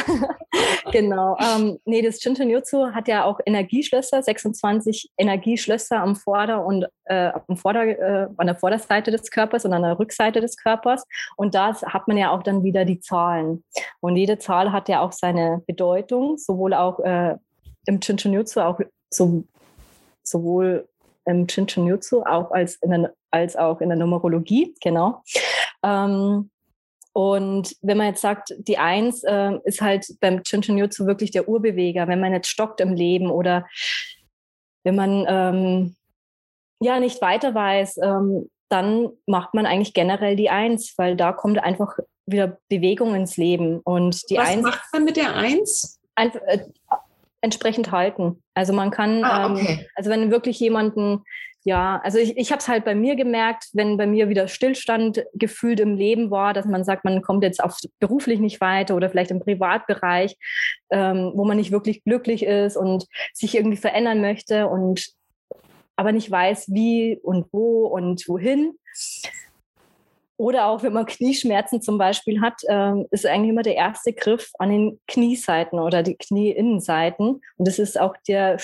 genau. 0.90 1.36
Ähm, 1.38 1.78
nee, 1.84 2.00
das 2.00 2.18
Chinchin 2.18 2.48
Jutsu 2.48 2.92
hat 2.92 3.06
ja 3.06 3.24
auch 3.24 3.38
Energieschlösser, 3.44 4.22
26 4.22 5.10
Energieschlösser 5.18 6.00
am 6.00 6.16
Vorder- 6.16 6.64
und 6.64 6.86
äh, 7.04 7.32
am 7.48 7.56
Vorder-, 7.56 7.86
äh, 7.86 8.28
an 8.36 8.46
der 8.46 8.56
Vorderseite 8.56 9.10
des 9.10 9.30
Körpers 9.30 9.64
und 9.64 9.72
an 9.72 9.82
der 9.82 9.98
Rückseite 9.98 10.40
des 10.40 10.56
Körpers. 10.56 11.04
Und 11.36 11.54
da 11.54 11.74
hat 11.74 12.08
man 12.08 12.16
ja 12.16 12.30
auch 12.30 12.42
dann 12.42 12.64
wieder 12.64 12.84
die 12.84 13.00
Zahlen. 13.00 13.62
Und 14.00 14.16
jede 14.16 14.38
Zahl 14.38 14.72
hat 14.72 14.88
ja 14.88 15.00
auch 15.00 15.12
seine 15.12 15.62
Bedeutung, 15.66 16.38
sowohl 16.38 16.72
auch 16.72 16.98
äh, 17.00 17.36
im 17.86 18.00
Chinchin 18.00 18.32
Jutsu, 18.32 18.60
auch 18.60 18.80
so, 19.12 19.44
sowohl 20.22 20.88
im 21.26 21.46
Chinchin 21.46 21.86
Jutsu 21.86 22.22
auch 22.22 22.50
als, 22.50 22.76
in 22.76 22.90
der, 22.90 23.14
als 23.30 23.56
auch 23.56 23.80
in 23.80 23.88
der 23.88 23.98
Numerologie, 23.98 24.74
genau. 24.80 25.22
Ähm, 25.82 26.50
und 27.12 27.74
wenn 27.80 27.96
man 27.96 28.08
jetzt 28.08 28.20
sagt, 28.20 28.54
die 28.58 28.76
Eins 28.76 29.24
äh, 29.24 29.52
ist 29.64 29.80
halt 29.80 30.06
beim 30.20 30.42
Chinchin 30.42 30.76
Jutsu 30.76 31.06
wirklich 31.06 31.30
der 31.30 31.48
Urbeweger, 31.48 32.08
wenn 32.08 32.20
man 32.20 32.32
jetzt 32.32 32.48
stockt 32.48 32.80
im 32.80 32.92
Leben 32.92 33.30
oder 33.30 33.66
wenn 34.84 34.96
man 34.96 35.24
ähm, 35.26 35.96
ja 36.80 37.00
nicht 37.00 37.22
weiter 37.22 37.54
weiß, 37.54 37.98
ähm, 38.02 38.50
dann 38.68 39.08
macht 39.26 39.54
man 39.54 39.64
eigentlich 39.64 39.94
generell 39.94 40.36
die 40.36 40.50
Eins, 40.50 40.94
weil 40.98 41.16
da 41.16 41.32
kommt 41.32 41.58
einfach 41.58 41.96
wieder 42.26 42.58
Bewegung 42.68 43.14
ins 43.14 43.36
Leben. 43.36 43.80
Und 43.80 44.28
die 44.28 44.36
Was 44.36 44.48
Eins. 44.48 44.64
Was 44.64 44.74
macht 44.74 44.92
man 44.92 45.04
mit 45.04 45.16
der 45.16 45.34
Eins? 45.34 46.00
Einfach, 46.16 46.40
äh, 46.46 46.66
entsprechend 47.40 47.92
halten. 47.92 48.42
Also 48.54 48.72
man 48.72 48.90
kann, 48.90 49.24
ah, 49.24 49.46
ähm, 49.46 49.52
okay. 49.52 49.66
ähm, 49.80 49.86
also 49.94 50.10
wenn 50.10 50.30
wirklich 50.30 50.58
jemanden, 50.58 51.22
ja, 51.64 52.00
also 52.04 52.18
ich, 52.18 52.36
ich 52.36 52.52
habe 52.52 52.60
es 52.60 52.68
halt 52.68 52.84
bei 52.84 52.94
mir 52.94 53.16
gemerkt, 53.16 53.70
wenn 53.72 53.96
bei 53.96 54.06
mir 54.06 54.28
wieder 54.28 54.46
Stillstand 54.46 55.24
gefühlt 55.34 55.80
im 55.80 55.96
Leben 55.96 56.30
war, 56.30 56.54
dass 56.54 56.64
man 56.64 56.84
sagt, 56.84 57.04
man 57.04 57.22
kommt 57.22 57.42
jetzt 57.42 57.62
auf 57.62 57.76
beruflich 57.98 58.38
nicht 58.38 58.60
weiter 58.60 58.94
oder 58.94 59.10
vielleicht 59.10 59.32
im 59.32 59.40
Privatbereich, 59.40 60.36
ähm, 60.90 61.32
wo 61.34 61.44
man 61.44 61.56
nicht 61.56 61.72
wirklich 61.72 62.04
glücklich 62.04 62.44
ist 62.44 62.76
und 62.76 63.06
sich 63.32 63.56
irgendwie 63.56 63.76
verändern 63.76 64.20
möchte 64.20 64.68
und 64.68 65.08
aber 65.96 66.12
nicht 66.12 66.30
weiß, 66.30 66.68
wie 66.72 67.18
und 67.22 67.46
wo 67.52 67.86
und 67.86 68.28
wohin. 68.28 68.74
Oder 70.38 70.66
auch 70.66 70.82
wenn 70.82 70.92
man 70.92 71.06
Knieschmerzen 71.06 71.80
zum 71.80 71.96
Beispiel 71.98 72.40
hat, 72.40 72.60
ähm, 72.68 73.06
ist 73.10 73.26
eigentlich 73.26 73.50
immer 73.50 73.62
der 73.62 73.76
erste 73.76 74.12
Griff 74.12 74.50
an 74.58 74.70
den 74.70 75.00
Knieseiten 75.08 75.78
oder 75.78 76.02
die 76.02 76.16
Knieinnenseiten. 76.16 77.40
Und 77.56 77.68
das 77.68 77.78
ist 77.78 77.98
auch 77.98 78.14
der 78.28 78.58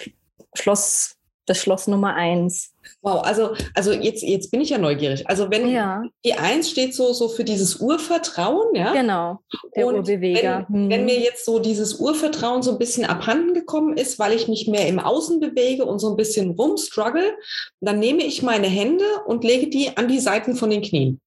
Schloss, 0.54 1.16
das 1.46 1.58
Schloss 1.58 1.86
Nummer 1.86 2.14
eins. 2.14 2.74
Wow, 3.00 3.22
also, 3.24 3.54
also 3.74 3.92
jetzt, 3.92 4.22
jetzt 4.22 4.50
bin 4.50 4.60
ich 4.60 4.70
ja 4.70 4.78
neugierig. 4.78 5.26
Also 5.28 5.50
wenn 5.50 5.68
ja. 5.68 6.02
die 6.24 6.34
Eins 6.34 6.68
steht 6.68 6.94
so, 6.94 7.12
so 7.12 7.28
für 7.28 7.44
dieses 7.44 7.76
Urvertrauen, 7.76 8.74
ja? 8.74 8.92
Genau, 8.92 9.38
der 9.74 9.86
Und 9.86 9.94
Urbeweger. 9.96 10.66
Wenn, 10.68 10.82
hm. 10.84 10.90
wenn, 10.90 11.04
mir 11.06 11.18
jetzt 11.18 11.44
so 11.44 11.58
dieses 11.58 11.94
Urvertrauen 11.94 12.62
so 12.62 12.72
ein 12.72 12.78
bisschen 12.78 13.04
abhanden 13.04 13.54
gekommen 13.54 13.96
ist, 13.96 14.18
weil 14.18 14.32
ich 14.32 14.46
mich 14.46 14.68
mehr 14.68 14.86
im 14.88 14.98
Außen 14.98 15.40
bewege 15.40 15.84
und 15.86 16.00
so 16.00 16.10
ein 16.10 16.16
bisschen 16.16 16.50
rumstruggle, 16.50 17.34
dann 17.80 17.98
nehme 17.98 18.24
ich 18.24 18.42
meine 18.42 18.68
Hände 18.68 19.04
und 19.26 19.42
lege 19.42 19.68
die 19.68 19.96
an 19.96 20.08
die 20.08 20.20
Seiten 20.20 20.54
von 20.54 20.68
den 20.68 20.82
Knien. 20.82 21.20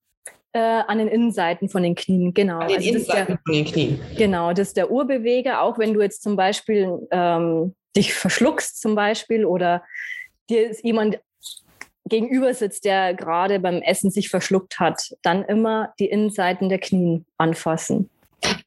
Äh, 0.56 0.84
an 0.88 1.00
den 1.00 1.10
Innenseiten 1.10 1.68
von 1.68 1.84
den 1.84 1.96
Knien, 1.96 2.34
genau. 2.34 2.60
An 2.60 2.70
den 2.70 2.78
also 2.78 2.88
Innenseiten 2.90 3.28
der, 3.28 3.40
von 3.44 3.54
den 3.54 3.66
Knien. 3.66 4.00
Genau, 4.18 4.54
das 4.54 4.70
ist 4.70 4.78
der 4.78 4.90
Urbeweger, 4.90 5.62
auch 5.62 5.78
wenn 5.78 5.94
du 5.94 6.02
jetzt 6.02 6.24
zum 6.24 6.38
Beispiel 6.38 6.98
ähm, 7.12 7.76
dich 7.94 8.14
verschluckst 8.14 8.80
zum 8.80 8.96
Beispiel 8.96 9.44
oder 9.44 9.84
dir 10.50 10.70
ist 10.70 10.82
jemand 10.82 11.20
gegenüber 12.06 12.54
sitzt, 12.54 12.86
der 12.86 13.14
gerade 13.16 13.60
beim 13.60 13.82
Essen 13.82 14.12
sich 14.12 14.30
verschluckt 14.30 14.80
hat, 14.80 15.18
dann 15.24 15.44
immer 15.44 15.94
die 16.00 16.08
Innenseiten 16.08 16.70
der 16.70 16.80
Knien 16.80 17.26
anfassen. 17.38 18.10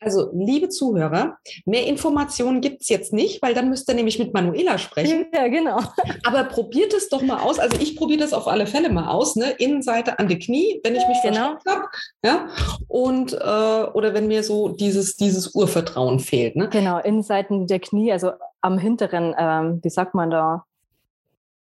Also, 0.00 0.30
liebe 0.32 0.68
Zuhörer, 0.68 1.38
mehr 1.64 1.86
Informationen 1.86 2.60
gibt 2.60 2.82
es 2.82 2.88
jetzt 2.88 3.12
nicht, 3.12 3.42
weil 3.42 3.54
dann 3.54 3.68
müsst 3.68 3.88
ihr 3.88 3.94
nämlich 3.94 4.18
mit 4.18 4.32
Manuela 4.34 4.78
sprechen. 4.78 5.26
Ja, 5.34 5.48
genau. 5.48 5.80
Aber 6.24 6.44
probiert 6.44 6.94
es 6.94 7.08
doch 7.08 7.22
mal 7.22 7.40
aus. 7.40 7.58
Also 7.58 7.76
ich 7.80 7.96
probiere 7.96 8.20
das 8.20 8.32
auf 8.32 8.46
alle 8.48 8.66
Fälle 8.66 8.90
mal 8.90 9.08
aus. 9.08 9.36
Ne? 9.36 9.50
Innenseite 9.58 10.18
an 10.18 10.28
die 10.28 10.38
Knie, 10.38 10.80
wenn 10.84 10.94
ich 10.94 11.06
mich 11.06 11.18
genau. 11.22 11.56
habe. 11.66 11.84
Ja? 12.24 12.48
Und, 12.88 13.32
äh, 13.32 13.36
oder 13.36 14.14
wenn 14.14 14.28
mir 14.28 14.42
so 14.42 14.68
dieses, 14.68 15.16
dieses 15.16 15.54
Urvertrauen 15.54 16.20
fehlt. 16.20 16.56
Ne? 16.56 16.68
Genau, 16.68 16.98
Innenseiten 16.98 17.66
der 17.66 17.80
Knie, 17.80 18.12
also 18.12 18.32
am 18.60 18.78
hinteren, 18.78 19.34
ähm, 19.38 19.80
wie 19.82 19.90
sagt 19.90 20.14
man 20.14 20.30
da? 20.30 20.64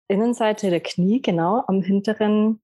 Innenseite 0.09 0.71
der 0.71 0.81
Knie, 0.81 1.23
genau, 1.23 1.64
am 1.66 1.83
hinteren 1.83 2.61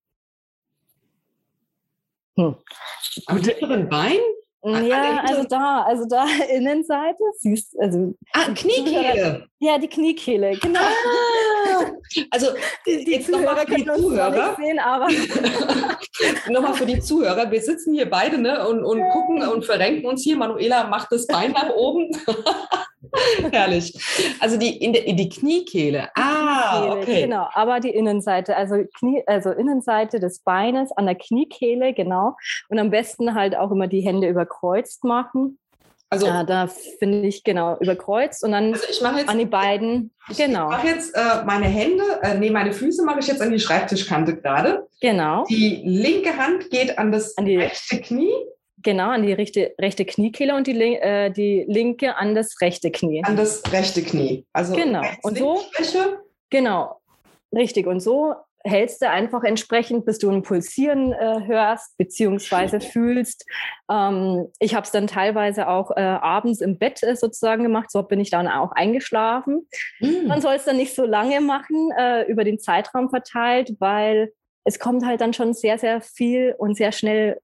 hm. 2.39 2.55
Am 3.27 3.37
hinteren 3.39 3.89
Bein? 3.89 4.19
Ja, 4.65 5.23
also 5.25 5.45
da, 5.45 5.83
also 5.83 6.05
da 6.07 6.27
Innenseite, 6.51 7.23
siehst 7.37 7.79
also. 7.79 8.15
Ah, 8.33 8.47
Kniekehle. 8.55 9.47
Ja, 9.61 9.79
die 9.79 9.89
Kniekehle, 9.89 10.57
genau. 10.59 10.81
Ah, 10.81 11.85
also 12.31 12.49
die, 12.85 13.05
die 13.05 13.13
jetzt 13.13 13.31
nochmal 13.31 13.65
für 13.67 13.75
die 13.77 13.85
Zuhörer. 13.85 14.57
Sehen, 14.57 14.79
aber 14.81 15.09
nochmal 16.49 16.75
für 16.75 16.87
die 16.87 16.99
Zuhörer. 16.99 17.51
Wir 17.51 17.61
sitzen 17.61 17.95
hier 17.95 18.11
beide 18.11 18.39
ne, 18.39 18.67
und, 18.69 18.85
und 18.85 19.01
gucken 19.11 19.47
und 19.49 19.65
verrenken 19.65 20.07
uns 20.07 20.25
hier. 20.25 20.37
Manuela 20.37 20.89
macht 20.89 21.13
das 21.13 21.27
Bein 21.29 21.53
nach 21.53 21.71
oben. 21.71 22.11
Herrlich. 23.53 23.95
Also 24.41 24.57
die, 24.57 24.77
in, 24.77 24.93
der, 24.93 25.07
in 25.07 25.17
die 25.17 25.29
Kniekehle. 25.29 26.09
Ah, 26.15 26.81
Kniekehle, 26.81 27.03
okay. 27.03 27.23
Genau, 27.23 27.49
aber 27.53 27.81
die 27.81 27.91
Innenseite, 27.91 28.57
also, 28.57 28.77
Knie, 28.99 29.23
also 29.27 29.51
Innenseite 29.51 30.21
des 30.21 30.41
Beines 30.41 30.93
an 30.93 31.07
der 31.07 31.15
Kniekehle, 31.15 31.95
genau. 31.95 32.37
Und 32.69 32.79
am 32.79 32.91
besten 32.91 33.35
halt 33.35 33.57
auch 33.57 33.71
immer 33.71 33.87
die 33.87 34.01
Hände 34.01 34.29
überkreuzt 34.29 35.05
machen. 35.05 35.59
Also 36.11 36.27
ja, 36.27 36.43
da 36.43 36.69
finde 36.69 37.29
ich 37.29 37.45
genau 37.45 37.77
überkreuzt 37.81 38.43
und 38.43 38.53
dann 38.53 38.73
also 38.73 38.85
ich 38.89 39.01
jetzt, 39.01 39.29
an 39.29 39.39
die 39.39 39.45
beiden. 39.45 40.11
Ich 40.31 40.39
genau. 40.39 40.71
mache 40.71 40.87
jetzt 40.87 41.15
äh, 41.15 41.45
meine 41.45 41.67
Hände, 41.67 42.03
äh, 42.23 42.35
nee, 42.39 42.49
meine 42.49 42.73
Füße 42.73 43.05
mache 43.05 43.21
ich 43.21 43.27
jetzt 43.27 43.43
an 43.43 43.51
die 43.51 43.61
Schreibtischkante 43.61 44.37
gerade. 44.37 44.87
Genau. 45.03 45.45
Die 45.51 45.83
linke 45.85 46.35
Hand 46.39 46.71
geht 46.71 46.99
an 46.99 47.13
das 47.13 47.37
an 47.37 47.45
die, 47.45 47.59
rechte 47.59 48.01
Knie. 48.01 48.33
Genau, 48.83 49.11
an 49.11 49.23
die 49.23 49.33
rechte, 49.33 49.75
rechte 49.81 50.05
Kniekehle 50.05 50.55
und 50.55 50.67
die, 50.67 50.81
äh, 50.81 51.31
die 51.31 51.65
linke 51.67 52.17
an 52.17 52.35
das 52.35 52.61
rechte 52.61 52.91
Knie. 52.91 53.23
An 53.25 53.37
das 53.37 53.63
rechte 53.73 54.03
Knie. 54.03 54.47
Also 54.53 54.75
genau. 54.75 55.03
Und 55.23 55.39
so. 55.39 55.61
Genau. 56.51 57.01
Richtig. 57.53 57.87
Und 57.87 58.01
so 58.01 58.35
hältst 58.65 59.03
du 59.03 59.09
einfach 59.09 59.45
entsprechend, 59.45 60.05
bis 60.05 60.19
du 60.19 60.31
ein 60.31 60.43
Pulsieren 60.43 61.13
äh, 61.13 61.41
hörst 61.47 61.97
beziehungsweise 61.97 62.81
fühlst. 62.81 63.45
Ähm, 63.91 64.49
ich 64.59 64.75
habe 64.75 64.85
es 64.85 64.91
dann 64.91 65.07
teilweise 65.07 65.69
auch 65.69 65.91
äh, 65.97 66.01
abends 66.01 66.61
im 66.61 66.79
Bett 66.79 67.03
äh, 67.03 67.17
sozusagen 67.17 67.63
gemacht. 67.63 67.91
So 67.91 68.03
bin 68.03 68.21
ich 68.21 68.31
dann 68.31 68.49
auch 68.49 68.73
eingeschlafen. 68.73 69.69
Mhm. 70.01 70.27
Man 70.27 70.41
soll 70.41 70.55
es 70.55 70.65
dann 70.65 70.77
nicht 70.77 70.95
so 70.95 71.05
lange 71.05 71.41
machen, 71.41 71.91
äh, 71.99 72.25
über 72.31 72.45
den 72.45 72.59
Zeitraum 72.59 73.11
verteilt, 73.11 73.75
weil 73.79 74.33
es 74.65 74.79
kommt 74.79 75.05
halt 75.05 75.21
dann 75.21 75.33
schon 75.33 75.55
sehr, 75.55 75.79
sehr 75.79 76.01
viel 76.01 76.55
und 76.59 76.77
sehr 76.77 76.93
schnell 76.93 77.41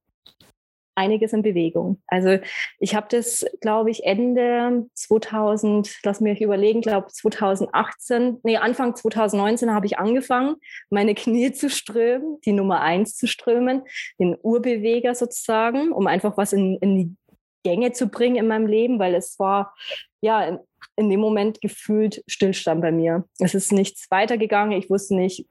einiges 0.95 1.33
in 1.33 1.43
Bewegung. 1.43 2.01
Also 2.07 2.39
ich 2.79 2.95
habe 2.95 3.07
das, 3.11 3.45
glaube 3.61 3.91
ich, 3.91 4.05
Ende 4.05 4.87
2000, 4.95 6.01
lass 6.05 6.21
mich 6.21 6.41
überlegen, 6.41 6.81
glaube 6.81 7.09
2018, 7.09 8.39
nee, 8.43 8.57
Anfang 8.57 8.95
2019 8.95 9.73
habe 9.73 9.87
ich 9.87 9.99
angefangen, 9.99 10.57
meine 10.91 11.15
Knie 11.15 11.53
zu 11.53 11.69
strömen, 11.69 12.39
die 12.45 12.53
Nummer 12.53 12.81
eins 12.81 13.17
zu 13.17 13.27
strömen, 13.27 13.83
den 14.19 14.37
Urbeweger 14.41 15.15
sozusagen, 15.15 15.93
um 15.93 16.07
einfach 16.07 16.37
was 16.37 16.53
in, 16.53 16.79
in 16.79 16.97
die 16.97 17.17
Gänge 17.65 17.93
zu 17.93 18.09
bringen 18.09 18.37
in 18.37 18.47
meinem 18.47 18.67
Leben, 18.67 18.99
weil 18.99 19.15
es 19.15 19.39
war 19.39 19.75
ja 20.21 20.45
in, 20.45 20.59
in 20.97 21.11
dem 21.11 21.21
Moment 21.21 21.61
gefühlt 21.61 22.23
Stillstand 22.27 22.81
bei 22.81 22.93
mir. 22.93 23.25
Es 23.39 23.55
ist 23.55 23.73
nichts 23.73 24.11
weitergegangen. 24.11 24.79
Ich 24.79 24.91
wusste 24.91 25.17
nicht, 25.17 25.47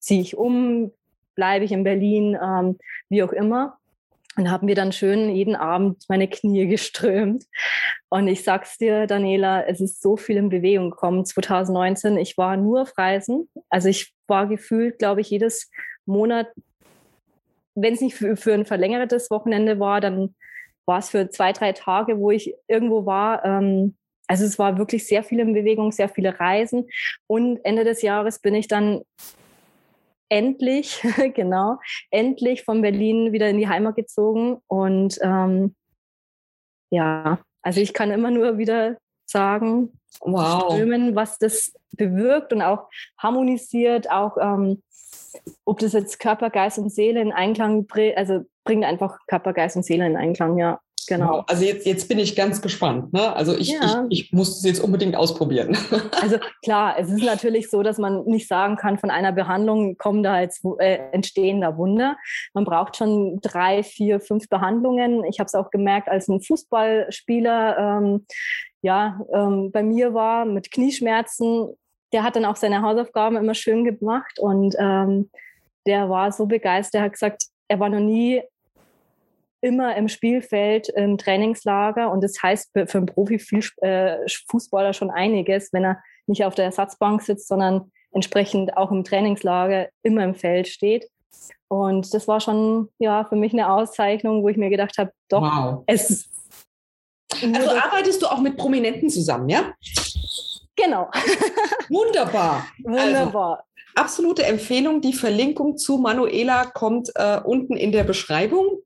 ziehe 0.00 0.20
ich 0.20 0.36
um, 0.36 0.92
bleibe 1.36 1.64
ich 1.64 1.72
in 1.72 1.84
Berlin, 1.84 2.36
ähm, 2.42 2.78
wie 3.08 3.22
auch 3.22 3.32
immer 3.32 3.79
und 4.40 4.50
haben 4.50 4.66
mir 4.66 4.74
dann 4.74 4.90
schön 4.92 5.34
jeden 5.34 5.54
Abend 5.54 6.04
meine 6.08 6.26
Knie 6.26 6.66
geströmt. 6.66 7.44
Und 8.08 8.26
ich 8.26 8.42
sag's 8.42 8.78
dir, 8.78 9.06
Daniela, 9.06 9.66
es 9.66 9.80
ist 9.80 10.02
so 10.02 10.16
viel 10.16 10.38
in 10.38 10.48
Bewegung 10.48 10.90
gekommen. 10.90 11.24
2019, 11.24 12.16
ich 12.16 12.38
war 12.38 12.56
nur 12.56 12.82
auf 12.82 12.96
Reisen. 12.96 13.48
Also 13.68 13.88
ich 13.88 14.14
war 14.26 14.46
gefühlt, 14.46 14.98
glaube 14.98 15.20
ich, 15.20 15.30
jedes 15.30 15.70
Monat, 16.06 16.48
wenn 17.74 17.94
es 17.94 18.00
nicht 18.00 18.16
für, 18.16 18.36
für 18.36 18.54
ein 18.54 18.64
verlängertes 18.64 19.30
Wochenende 19.30 19.78
war, 19.78 20.00
dann 20.00 20.34
war 20.86 20.98
es 20.98 21.10
für 21.10 21.28
zwei, 21.28 21.52
drei 21.52 21.72
Tage, 21.72 22.18
wo 22.18 22.30
ich 22.30 22.54
irgendwo 22.66 23.04
war. 23.04 23.44
Ähm, 23.44 23.96
also 24.26 24.44
es 24.44 24.58
war 24.58 24.78
wirklich 24.78 25.06
sehr 25.06 25.22
viel 25.22 25.40
in 25.40 25.52
Bewegung, 25.52 25.92
sehr 25.92 26.08
viele 26.08 26.40
Reisen. 26.40 26.88
Und 27.26 27.58
Ende 27.64 27.84
des 27.84 28.00
Jahres 28.00 28.38
bin 28.38 28.54
ich 28.54 28.68
dann 28.68 29.02
endlich, 30.30 31.02
genau, 31.34 31.78
endlich 32.10 32.64
von 32.64 32.80
Berlin 32.80 33.32
wieder 33.32 33.50
in 33.50 33.58
die 33.58 33.68
Heimat 33.68 33.96
gezogen. 33.96 34.62
Und 34.66 35.18
ähm, 35.22 35.74
ja, 36.90 37.38
also 37.62 37.80
ich 37.80 37.92
kann 37.92 38.10
immer 38.10 38.30
nur 38.30 38.56
wieder 38.56 38.96
sagen, 39.26 39.92
wow. 40.20 40.72
Strömen, 40.72 41.14
was 41.14 41.38
das 41.38 41.72
bewirkt 41.92 42.52
und 42.52 42.62
auch 42.62 42.88
harmonisiert, 43.18 44.10
auch 44.10 44.38
ähm, 44.40 44.82
ob 45.64 45.78
das 45.78 45.92
jetzt 45.92 46.18
Körper, 46.18 46.50
Geist 46.50 46.78
und 46.78 46.90
Seele 46.90 47.20
in 47.20 47.32
Einklang 47.32 47.86
bringt, 47.86 48.16
also 48.16 48.44
bringt 48.64 48.84
einfach 48.84 49.18
Körper, 49.26 49.52
Geist 49.52 49.76
und 49.76 49.84
Seele 49.84 50.06
in 50.06 50.16
Einklang, 50.16 50.58
ja. 50.58 50.80
Genau. 51.06 51.44
Also 51.46 51.64
jetzt, 51.64 51.86
jetzt 51.86 52.08
bin 52.08 52.18
ich 52.18 52.36
ganz 52.36 52.62
gespannt. 52.62 53.12
Ne? 53.12 53.34
Also 53.34 53.56
ich, 53.56 53.70
ja. 53.70 54.06
ich, 54.08 54.26
ich 54.26 54.32
muss 54.32 54.58
es 54.58 54.64
jetzt 54.64 54.80
unbedingt 54.80 55.16
ausprobieren. 55.16 55.76
Also 56.22 56.36
klar, 56.62 56.96
es 56.98 57.10
ist 57.10 57.24
natürlich 57.24 57.70
so, 57.70 57.82
dass 57.82 57.96
man 57.96 58.24
nicht 58.24 58.46
sagen 58.46 58.76
kann, 58.76 58.98
von 58.98 59.10
einer 59.10 59.32
Behandlung 59.32 59.96
kommen 59.96 60.22
da 60.22 60.40
jetzt 60.40 60.62
äh, 60.78 60.98
entstehen 61.12 61.62
da 61.62 61.78
Wunder. 61.78 62.16
Man 62.52 62.64
braucht 62.64 62.96
schon 62.96 63.40
drei, 63.40 63.82
vier, 63.82 64.20
fünf 64.20 64.48
Behandlungen. 64.48 65.24
Ich 65.24 65.38
habe 65.38 65.46
es 65.46 65.54
auch 65.54 65.70
gemerkt, 65.70 66.08
als 66.08 66.28
ein 66.28 66.42
Fußballspieler 66.42 67.78
ähm, 67.78 68.26
ja 68.82 69.20
ähm, 69.32 69.70
bei 69.72 69.82
mir 69.82 70.12
war 70.12 70.44
mit 70.44 70.70
Knieschmerzen. 70.70 71.74
Der 72.12 72.22
hat 72.22 72.36
dann 72.36 72.44
auch 72.44 72.56
seine 72.56 72.82
Hausaufgaben 72.82 73.36
immer 73.36 73.54
schön 73.54 73.84
gemacht 73.84 74.38
und 74.38 74.74
ähm, 74.78 75.30
der 75.86 76.10
war 76.10 76.32
so 76.32 76.46
begeistert, 76.46 77.00
er 77.00 77.04
hat 77.04 77.12
gesagt, 77.12 77.44
er 77.68 77.80
war 77.80 77.88
noch 77.88 78.00
nie 78.00 78.42
immer 79.60 79.96
im 79.96 80.08
Spielfeld 80.08 80.88
im 80.90 81.18
Trainingslager 81.18 82.10
und 82.10 82.22
das 82.22 82.42
heißt 82.42 82.70
für 82.72 82.98
einen 82.98 83.06
Profi-Fußballer 83.06 84.92
schon 84.92 85.10
einiges, 85.10 85.72
wenn 85.72 85.84
er 85.84 86.02
nicht 86.26 86.44
auf 86.44 86.54
der 86.54 86.66
Ersatzbank 86.66 87.22
sitzt, 87.22 87.48
sondern 87.48 87.90
entsprechend 88.12 88.76
auch 88.76 88.90
im 88.90 89.04
Trainingslager 89.04 89.88
immer 90.02 90.24
im 90.24 90.34
Feld 90.34 90.68
steht. 90.68 91.08
Und 91.68 92.12
das 92.12 92.26
war 92.26 92.40
schon 92.40 92.88
ja 92.98 93.24
für 93.24 93.36
mich 93.36 93.52
eine 93.52 93.70
Auszeichnung, 93.70 94.42
wo 94.42 94.48
ich 94.48 94.56
mir 94.56 94.70
gedacht 94.70 94.98
habe, 94.98 95.12
doch, 95.28 95.42
wow. 95.42 95.84
es. 95.86 96.28
Also 97.42 97.70
arbeitest 97.70 98.20
du 98.22 98.26
auch 98.26 98.40
mit 98.40 98.56
Prominenten 98.56 99.08
zusammen, 99.08 99.48
ja? 99.48 99.72
Genau. 100.76 101.08
Wunderbar. 101.88 102.66
Wunderbar. 102.82 103.64
Absolute 103.94 104.44
Empfehlung. 104.44 105.00
Die 105.00 105.12
Verlinkung 105.12 105.76
zu 105.76 105.98
Manuela 105.98 106.66
kommt 106.66 107.10
äh, 107.14 107.40
unten 107.42 107.76
in 107.76 107.92
der 107.92 108.04
Beschreibung. 108.04 108.78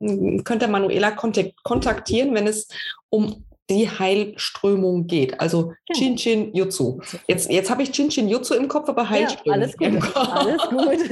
Könnt 0.44 0.62
ihr 0.62 0.68
Manuela 0.68 1.10
kontaktieren, 1.10 2.34
wenn 2.34 2.46
es 2.46 2.68
um 3.10 3.44
die 3.70 3.88
Heilströmung 3.88 5.06
geht. 5.06 5.40
Also 5.40 5.72
genau. 5.86 5.98
Chin 5.98 6.16
Chin 6.16 6.54
Jutsu. 6.54 7.00
Jetzt, 7.26 7.50
jetzt 7.50 7.70
habe 7.70 7.82
ich 7.82 7.92
Chin 7.92 8.10
Chin 8.10 8.28
Jutsu 8.28 8.54
im 8.54 8.68
Kopf, 8.68 8.88
aber 8.88 9.08
Heilströmung. 9.08 9.46
Ja, 9.46 9.52
alles 9.52 9.76
gut. 9.76 10.16
Alles 10.16 10.62
gut. 10.68 11.10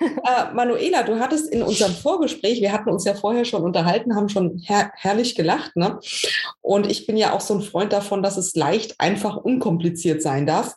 äh, 0.00 0.54
Manuela, 0.54 1.02
du 1.02 1.18
hattest 1.18 1.52
in 1.52 1.62
unserem 1.62 1.92
Vorgespräch, 1.92 2.62
wir 2.62 2.72
hatten 2.72 2.88
uns 2.88 3.04
ja 3.04 3.14
vorher 3.14 3.44
schon 3.44 3.62
unterhalten, 3.62 4.16
haben 4.16 4.30
schon 4.30 4.58
her 4.64 4.90
herrlich 4.94 5.34
gelacht. 5.34 5.76
Ne? 5.76 5.98
Und 6.62 6.90
ich 6.90 7.06
bin 7.06 7.16
ja 7.16 7.32
auch 7.34 7.42
so 7.42 7.54
ein 7.54 7.62
Freund 7.62 7.92
davon, 7.92 8.22
dass 8.22 8.38
es 8.38 8.54
leicht, 8.54 8.98
einfach, 8.98 9.36
unkompliziert 9.36 10.22
sein 10.22 10.46
darf. 10.46 10.76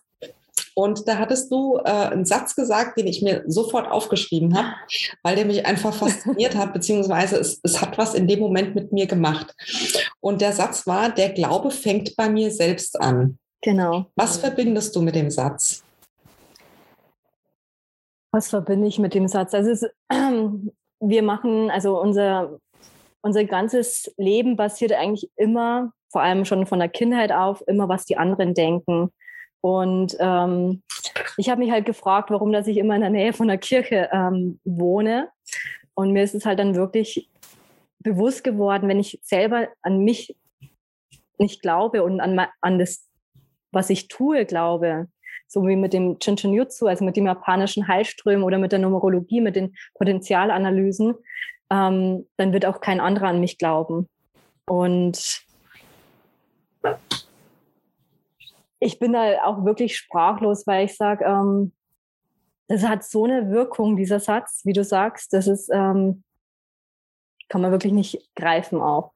Und 0.77 1.07
da 1.07 1.17
hattest 1.17 1.51
du 1.51 1.77
äh, 1.77 1.89
einen 1.89 2.23
Satz 2.23 2.55
gesagt, 2.55 2.99
den 2.99 3.07
ich 3.07 3.23
mir 3.23 3.43
sofort 3.47 3.89
aufgeschrieben 3.89 4.55
habe, 4.55 4.75
weil 5.23 5.35
der 5.35 5.45
mich 5.45 5.65
einfach 5.65 5.91
fasziniert 5.91 6.55
hat, 6.55 6.71
beziehungsweise 6.71 7.37
es, 7.37 7.59
es 7.63 7.81
hat 7.81 7.97
was 7.97 8.13
in 8.13 8.27
dem 8.27 8.39
Moment 8.39 8.75
mit 8.75 8.91
mir 8.91 9.07
gemacht. 9.07 9.55
Und 10.19 10.39
der 10.39 10.53
Satz 10.53 10.85
war, 10.85 11.09
der 11.09 11.29
Glaube 11.29 11.71
fängt 11.71 12.15
bei 12.15 12.29
mir 12.29 12.51
selbst 12.51 13.01
an. 13.01 13.39
Genau. 13.63 14.05
Was 14.15 14.37
verbindest 14.37 14.95
du 14.95 15.01
mit 15.01 15.15
dem 15.15 15.31
Satz? 15.31 15.83
Was 18.31 18.49
verbinde 18.49 18.87
ich 18.87 18.99
mit 18.99 19.15
dem 19.15 19.27
Satz? 19.27 19.55
Also 19.55 19.71
es, 19.71 19.81
äh, 19.81 19.89
wir 20.99 21.23
machen, 21.23 21.71
also 21.71 21.99
unser, 21.99 22.59
unser 23.23 23.45
ganzes 23.45 24.13
Leben 24.17 24.55
basiert 24.55 24.93
eigentlich 24.93 25.27
immer, 25.37 25.91
vor 26.11 26.21
allem 26.21 26.45
schon 26.45 26.67
von 26.67 26.77
der 26.77 26.89
Kindheit 26.89 27.31
auf, 27.31 27.63
immer 27.65 27.89
was 27.89 28.05
die 28.05 28.17
anderen 28.17 28.53
denken. 28.53 29.11
Und 29.61 30.15
ähm, 30.19 30.83
ich 31.37 31.49
habe 31.49 31.59
mich 31.59 31.71
halt 31.71 31.85
gefragt, 31.85 32.29
warum 32.31 32.51
dass 32.51 32.67
ich 32.67 32.77
immer 32.77 32.95
in 32.95 33.01
der 33.01 33.09
Nähe 33.09 33.33
von 33.33 33.47
der 33.47 33.57
Kirche 33.57 34.09
ähm, 34.11 34.59
wohne. 34.63 35.29
Und 35.93 36.11
mir 36.11 36.23
ist 36.23 36.35
es 36.35 36.45
halt 36.45 36.59
dann 36.59 36.75
wirklich 36.75 37.29
bewusst 37.99 38.43
geworden, 38.43 38.87
wenn 38.87 38.99
ich 38.99 39.19
selber 39.23 39.67
an 39.81 39.99
mich 39.99 40.35
nicht 41.37 41.61
glaube 41.61 42.03
und 42.03 42.19
an, 42.19 42.39
an 42.61 42.79
das, 42.79 43.07
was 43.71 43.89
ich 43.89 44.07
tue, 44.07 44.45
glaube, 44.45 45.07
so 45.47 45.65
wie 45.65 45.75
mit 45.75 45.93
dem 45.93 46.19
Chinchin 46.19 46.53
Jutsu, 46.53 46.87
also 46.87 47.05
mit 47.05 47.15
dem 47.15 47.25
japanischen 47.25 47.87
Heilströmen 47.87 48.43
oder 48.43 48.57
mit 48.57 48.71
der 48.71 48.79
Numerologie, 48.79 49.41
mit 49.41 49.55
den 49.55 49.75
Potenzialanalysen, 49.95 51.15
ähm, 51.69 52.27
dann 52.37 52.53
wird 52.53 52.65
auch 52.65 52.81
kein 52.81 52.99
anderer 52.99 53.27
an 53.27 53.39
mich 53.39 53.57
glauben. 53.57 54.07
Und 54.65 55.41
ich 58.79 58.99
bin 58.99 59.13
da 59.13 59.43
auch 59.43 59.65
wirklich 59.65 59.97
sprachlos, 59.97 60.67
weil 60.67 60.85
ich 60.85 60.95
sage, 60.95 61.25
ähm, 61.25 61.73
das 62.67 62.83
hat 62.83 63.03
so 63.03 63.23
eine 63.23 63.49
Wirkung, 63.49 63.95
dieser 63.95 64.19
Satz, 64.19 64.61
wie 64.65 64.73
du 64.73 64.83
sagst, 64.83 65.33
das 65.33 65.47
ist, 65.47 65.69
ähm, 65.73 66.23
kann 67.49 67.61
man 67.61 67.71
wirklich 67.71 67.93
nicht 67.93 68.29
greifen 68.35 68.81
auch. 68.81 69.13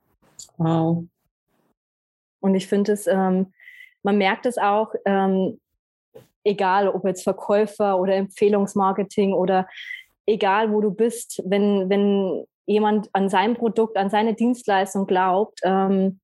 Wow. 0.58 1.04
Und 2.40 2.56
ich 2.56 2.68
finde 2.68 2.94
es, 2.94 3.08
ähm, 3.08 3.54
man 4.04 4.18
merkt 4.18 4.46
es 4.46 4.58
auch, 4.58 4.94
ähm, 5.06 5.60
egal 6.44 6.88
ob 6.88 7.06
jetzt 7.06 7.24
Verkäufer 7.24 8.00
oder 8.00 8.16
Empfehlungsmarketing 8.16 9.34
oder 9.34 9.68
egal 10.26 10.72
wo 10.72 10.82
du 10.82 10.92
bist, 10.92 11.42
wenn, 11.46 11.90
wenn 11.90 12.46
jemand 12.66 13.10
an 13.14 13.30
sein 13.30 13.56
Produkt, 13.56 13.98
an 13.98 14.10
seine 14.10 14.34
Dienstleistung 14.34 15.06
glaubt, 15.06 15.60
ähm, 15.64 16.21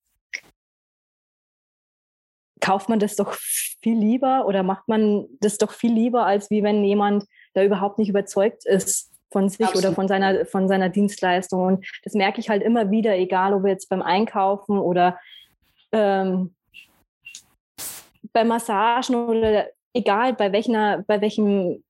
kauft 2.67 2.89
man 2.89 2.99
das 2.99 3.15
doch 3.15 3.31
viel 3.31 3.97
lieber 3.97 4.45
oder 4.45 4.61
macht 4.61 4.89
man 4.89 5.25
das 5.39 5.57
doch 5.57 5.71
viel 5.71 5.93
lieber, 5.93 6.25
als 6.25 6.49
wie 6.49 6.63
wenn 6.63 6.83
jemand 6.83 7.23
da 7.53 7.63
überhaupt 7.63 7.97
nicht 7.97 8.09
überzeugt 8.09 8.65
ist 8.65 9.09
von 9.31 9.47
sich 9.47 9.65
Absolut. 9.65 9.85
oder 9.85 9.95
von 9.95 10.07
seiner, 10.09 10.45
von 10.45 10.67
seiner 10.67 10.89
Dienstleistung. 10.89 11.61
Und 11.61 11.87
das 12.03 12.13
merke 12.13 12.41
ich 12.41 12.49
halt 12.49 12.61
immer 12.61 12.91
wieder, 12.91 13.17
egal 13.17 13.53
ob 13.53 13.65
jetzt 13.65 13.87
beim 13.87 14.01
Einkaufen 14.01 14.79
oder 14.79 15.17
ähm, 15.93 16.53
bei 18.33 18.43
Massagen 18.43 19.15
oder 19.15 19.67
egal 19.93 20.33
bei, 20.33 20.51
welcher, 20.51 21.05
bei 21.07 21.21
welchem 21.21 21.83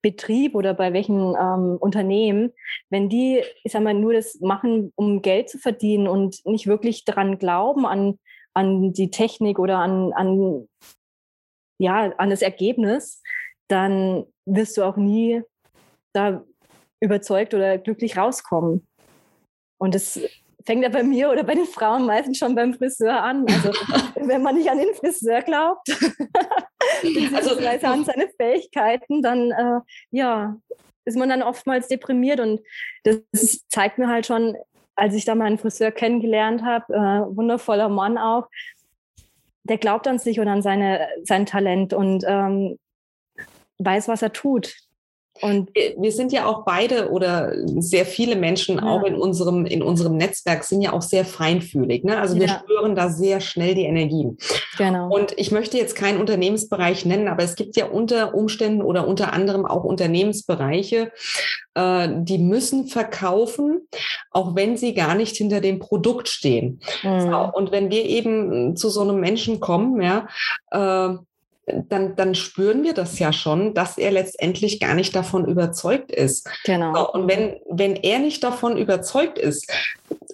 Betrieb 0.00 0.54
oder 0.54 0.74
bei 0.74 0.92
welchem 0.92 1.36
ähm, 1.38 1.76
Unternehmen, 1.80 2.52
wenn 2.88 3.08
die, 3.08 3.42
ich 3.64 3.72
sag 3.72 3.82
mal, 3.82 3.94
nur 3.94 4.12
das 4.12 4.38
machen, 4.40 4.92
um 4.94 5.22
Geld 5.22 5.50
zu 5.50 5.58
verdienen 5.58 6.06
und 6.06 6.46
nicht 6.46 6.68
wirklich 6.68 7.04
daran 7.04 7.38
glauben, 7.38 7.84
an 7.84 8.18
an 8.54 8.92
die 8.92 9.10
Technik 9.10 9.58
oder 9.58 9.78
an, 9.78 10.12
an, 10.12 10.68
ja, 11.78 12.12
an 12.16 12.30
das 12.30 12.42
Ergebnis, 12.42 13.22
dann 13.68 14.26
wirst 14.46 14.76
du 14.76 14.82
auch 14.82 14.96
nie 14.96 15.42
da 16.12 16.44
überzeugt 17.00 17.54
oder 17.54 17.78
glücklich 17.78 18.16
rauskommen. 18.16 18.86
Und 19.78 19.94
das 19.94 20.20
fängt 20.66 20.82
ja 20.82 20.88
bei 20.88 21.02
mir 21.02 21.30
oder 21.30 21.44
bei 21.44 21.54
den 21.54 21.66
Frauen 21.66 22.06
meistens 22.06 22.38
schon 22.38 22.54
beim 22.54 22.74
Friseur 22.74 23.22
an. 23.22 23.46
Also 23.48 23.70
wenn 24.16 24.42
man 24.42 24.56
nicht 24.56 24.70
an 24.70 24.78
den 24.78 24.94
Friseur 24.94 25.42
glaubt, 25.42 25.88
also 27.34 27.56
an 27.86 28.04
seine 28.04 28.28
Fähigkeiten, 28.36 29.22
dann 29.22 29.50
äh, 29.50 29.80
ja, 30.10 30.56
ist 31.04 31.16
man 31.16 31.28
dann 31.28 31.42
oftmals 31.42 31.88
deprimiert 31.88 32.40
und 32.40 32.60
das 33.04 33.66
zeigt 33.68 33.98
mir 33.98 34.08
halt 34.08 34.26
schon, 34.26 34.56
als 35.00 35.14
ich 35.14 35.24
da 35.24 35.34
meinen 35.34 35.58
Friseur 35.58 35.90
kennengelernt 35.90 36.62
habe, 36.62 36.92
äh, 36.92 37.36
wundervoller 37.36 37.88
Mann 37.88 38.18
auch, 38.18 38.48
der 39.64 39.78
glaubt 39.78 40.06
an 40.06 40.18
sich 40.18 40.40
und 40.40 40.48
an 40.48 40.62
seine, 40.62 41.08
sein 41.24 41.46
Talent 41.46 41.92
und 41.92 42.24
ähm, 42.26 42.78
weiß, 43.78 44.08
was 44.08 44.20
er 44.22 44.32
tut. 44.32 44.74
Und 45.40 45.70
wir 45.74 46.12
sind 46.12 46.32
ja 46.32 46.44
auch 46.44 46.64
beide 46.64 47.10
oder 47.10 47.52
sehr 47.80 48.04
viele 48.04 48.36
Menschen 48.36 48.76
ja. 48.76 48.82
auch 48.82 49.04
in 49.04 49.14
unserem, 49.14 49.64
in 49.64 49.82
unserem 49.82 50.16
Netzwerk 50.16 50.64
sind 50.64 50.82
ja 50.82 50.92
auch 50.92 51.02
sehr 51.02 51.24
feinfühlig. 51.24 52.04
Ne? 52.04 52.18
Also 52.18 52.36
wir 52.36 52.46
ja. 52.46 52.58
spüren 52.60 52.94
da 52.94 53.08
sehr 53.08 53.40
schnell 53.40 53.74
die 53.74 53.84
Energien. 53.84 54.36
Genau. 54.80 55.10
Und 55.14 55.34
ich 55.36 55.50
möchte 55.50 55.76
jetzt 55.76 55.94
keinen 55.94 56.18
Unternehmensbereich 56.18 57.04
nennen, 57.04 57.28
aber 57.28 57.42
es 57.42 57.54
gibt 57.54 57.76
ja 57.76 57.84
unter 57.84 58.34
Umständen 58.34 58.80
oder 58.80 59.06
unter 59.06 59.34
anderem 59.34 59.66
auch 59.66 59.84
Unternehmensbereiche, 59.84 61.12
äh, 61.74 62.08
die 62.10 62.38
müssen 62.38 62.86
verkaufen, 62.86 63.86
auch 64.30 64.54
wenn 64.54 64.78
sie 64.78 64.94
gar 64.94 65.14
nicht 65.14 65.36
hinter 65.36 65.60
dem 65.60 65.80
Produkt 65.80 66.28
stehen. 66.28 66.80
Mhm. 67.02 67.20
So, 67.20 67.36
und 67.52 67.72
wenn 67.72 67.90
wir 67.90 68.06
eben 68.06 68.74
zu 68.74 68.88
so 68.88 69.02
einem 69.02 69.20
Menschen 69.20 69.60
kommen, 69.60 70.00
ja, 70.00 70.28
äh, 70.70 71.14
dann, 71.66 72.16
dann 72.16 72.34
spüren 72.34 72.82
wir 72.82 72.94
das 72.94 73.18
ja 73.18 73.34
schon, 73.34 73.74
dass 73.74 73.98
er 73.98 74.12
letztendlich 74.12 74.80
gar 74.80 74.94
nicht 74.94 75.14
davon 75.14 75.46
überzeugt 75.46 76.10
ist. 76.10 76.48
Genau. 76.64 77.12
Und 77.12 77.28
wenn, 77.28 77.60
wenn 77.68 77.96
er 77.96 78.18
nicht 78.18 78.42
davon 78.42 78.78
überzeugt 78.78 79.38
ist 79.38 79.70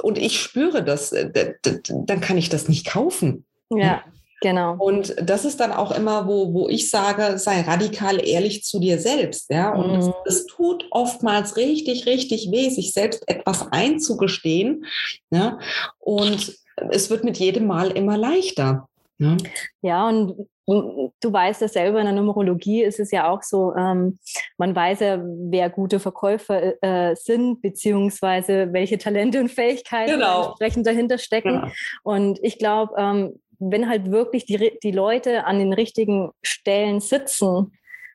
und 0.03 0.19
ich 0.19 0.41
spüre 0.41 0.85
das, 0.85 1.11
äh, 1.11 1.55
dann 1.89 2.21
kann 2.21 2.39
ich 2.39 2.49
das 2.49 2.69
nicht 2.69 2.87
kaufen. 2.87 3.45
Ja. 3.71 4.05
Genau. 4.43 4.77
Und 4.79 5.15
das 5.23 5.45
ist 5.45 5.61
dann 5.61 5.73
auch 5.73 5.97
immer, 5.97 6.27
wo, 6.27 6.53
wo 6.53 6.69
ich 6.69 6.91
sage, 6.91 7.39
sei 7.39 7.63
radikal 7.63 8.27
ehrlich 8.27 8.65
zu 8.65 8.79
dir 8.79 8.99
selbst. 8.99 9.51
Ja? 9.51 9.73
Und 9.73 9.93
mhm. 9.93 9.99
es, 9.99 10.11
es, 10.27 10.47
tut 10.47 10.87
oftmals 10.91 11.57
richtig, 11.57 12.07
richtig 12.07 12.51
weh, 12.51 12.69
sich 12.69 12.93
selbst 12.93 13.23
etwas 13.29 13.73
einzugestehen. 13.73 14.85
Ja? 15.31 15.59
Und 15.99 16.55
es 16.91 17.09
wird 17.09 17.25
mit 17.25 17.39
jedem 17.39 17.67
Mal 17.67 17.91
immer 17.91 18.19
leichter. 18.19 18.89
Ja, 19.19 19.37
ja 19.81 20.09
und 20.09 20.49
du 20.67 21.33
weißt 21.33 21.61
ja 21.61 21.69
selber, 21.69 22.01
in 22.01 22.07
der 22.07 22.15
Numerologie 22.15 22.83
ist 22.83 22.99
es 22.99 23.13
ja 23.13 23.31
auch 23.31 23.43
so, 23.43 23.75
ähm, 23.77 24.19
man 24.59 24.75
weiß 24.75 25.01
ja, 25.01 25.23
wer 25.23 25.71
gute 25.71 26.01
Verkäufer 26.01 26.83
äh, 26.83 27.15
sind, 27.15 27.63
beziehungsweise 27.63 28.73
welche 28.73 28.99
Talente 28.99 29.41
und 29.41 29.51
Fähigkeiten 29.51 30.13
genau. 30.13 30.49
entsprechend 30.49 30.87
dahinter 30.87 31.19
stecken. 31.19 31.55
Ja. 31.55 31.73
Und 32.03 32.41
ich 32.43 32.59
glaube, 32.59 32.95
ähm, 32.99 33.41
wenn 33.59 33.89
halt 33.89 34.11
wirklich 34.11 34.47
die, 34.47 34.79
die 34.83 34.93
Leute 34.93 35.45
an 35.45 35.59
den 35.59 35.73
richtigen 35.73 36.31
Stellen 36.43 37.01
sitzen, 37.01 37.73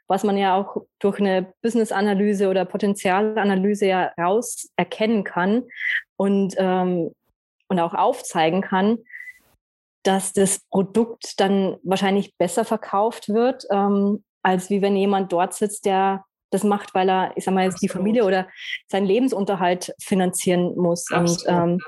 was 0.08 0.23
man 0.23 0.38
ja 0.38 0.58
auch 0.58 0.84
durch 0.99 1.19
eine 1.19 1.54
Business-Analyse 1.62 2.49
oder 2.49 2.65
Potenzialanalyse 2.65 3.88
ja 3.88 4.12
raus 4.19 4.69
erkennen 4.75 5.23
kann 5.23 5.63
und, 6.17 6.56
ähm, 6.58 7.12
und 7.69 7.80
auch 7.80 7.93
aufzeigen 7.93 8.62
kann, 8.62 8.97
dass 10.04 10.34
das 10.34 10.60
Produkt 10.69 11.39
dann 11.39 11.77
wahrscheinlich 11.84 12.36
besser 12.38 12.65
verkauft 12.65 13.30
wird, 13.30 13.65
ähm, 13.71 14.23
als 14.43 14.69
wie 14.69 14.82
wenn 14.82 14.97
jemand 14.97 15.32
dort 15.32 15.54
sitzt, 15.54 15.86
der 15.86 16.25
das 16.49 16.63
macht, 16.63 16.93
weil 16.93 17.10
er, 17.10 17.32
ich 17.36 17.45
sag 17.45 17.54
mal, 17.54 17.63
jetzt 17.63 17.82
die 17.82 17.88
Familie 17.88 18.25
oder 18.25 18.47
seinen 18.88 19.06
Lebensunterhalt 19.06 19.93
finanzieren 20.01 20.75
muss. 20.75 21.10
Absolut. 21.12 21.47
Und 21.47 21.54
ähm, 21.54 21.80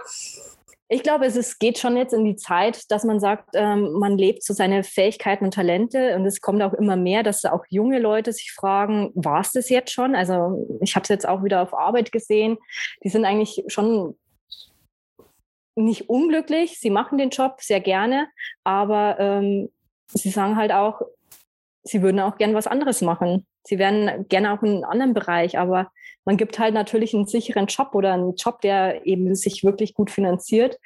ich 0.93 1.01
glaube, 1.01 1.25
es 1.25 1.35
ist, 1.35 1.59
geht 1.59 1.79
schon 1.79 1.97
jetzt 1.97 2.13
in 2.13 2.23
die 2.23 2.35
Zeit, 2.35 2.91
dass 2.91 3.03
man 3.03 3.19
sagt, 3.19 3.49
ähm, 3.55 3.93
man 3.93 4.15
lebt 4.17 4.43
so 4.43 4.53
seine 4.53 4.83
Fähigkeiten 4.83 5.45
und 5.45 5.53
Talente 5.53 6.15
und 6.15 6.25
es 6.25 6.39
kommt 6.39 6.61
auch 6.61 6.73
immer 6.73 6.95
mehr, 6.95 7.23
dass 7.23 7.43
auch 7.45 7.65
junge 7.69 7.99
Leute 7.99 8.31
sich 8.31 8.51
fragen, 8.51 9.11
war 9.15 9.41
es 9.41 9.51
das 9.51 9.69
jetzt 9.69 9.91
schon? 9.91 10.15
Also 10.15 10.67
ich 10.81 10.95
habe 10.95 11.03
es 11.03 11.09
jetzt 11.09 11.27
auch 11.27 11.43
wieder 11.43 11.63
auf 11.63 11.73
Arbeit 11.73 12.11
gesehen. 12.11 12.57
Die 13.03 13.09
sind 13.09 13.25
eigentlich 13.25 13.63
schon 13.67 14.15
nicht 15.75 16.09
unglücklich. 16.09 16.79
Sie 16.79 16.91
machen 16.91 17.17
den 17.17 17.31
Job 17.31 17.55
sehr 17.59 17.79
gerne, 17.79 18.27
aber 18.63 19.19
ähm, 19.19 19.69
sie 20.13 20.29
sagen 20.29 20.57
halt 20.57 20.71
auch, 20.71 21.01
sie 21.83 22.03
würden 22.03 22.19
auch 22.19 22.37
gern 22.37 22.53
was 22.53 22.67
anderes 22.67 23.01
machen. 23.01 23.47
Sie 23.63 23.79
wären 23.79 24.27
gerne 24.27 24.53
auch 24.53 24.63
in 24.63 24.75
einem 24.75 24.83
anderen 24.83 25.13
Bereich, 25.13 25.57
aber 25.57 25.91
man 26.25 26.37
gibt 26.37 26.59
halt 26.59 26.73
natürlich 26.73 27.13
einen 27.13 27.27
sicheren 27.27 27.67
Job 27.67 27.95
oder 27.95 28.13
einen 28.13 28.35
Job, 28.35 28.61
der 28.61 29.05
eben 29.05 29.35
sich 29.35 29.63
wirklich 29.63 29.93
gut 29.93 30.11
finanziert 30.11 30.79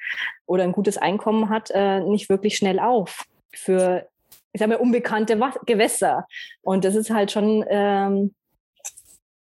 oder 0.46 0.64
ein 0.64 0.72
gutes 0.72 0.98
Einkommen 0.98 1.48
hat, 1.48 1.70
äh, 1.72 2.00
nicht 2.00 2.28
wirklich 2.28 2.56
schnell 2.56 2.80
auf 2.80 3.24
für, 3.54 4.08
ich 4.52 4.58
sage 4.58 4.72
mal, 4.72 4.80
unbekannte 4.80 5.38
Gewässer. 5.66 6.26
Und 6.62 6.84
das 6.84 6.94
ist 6.94 7.10
halt 7.10 7.30
schon 7.30 7.64
ähm, 7.68 8.34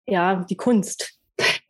ja 0.06 0.44
die 0.48 0.56
Kunst. 0.56 1.18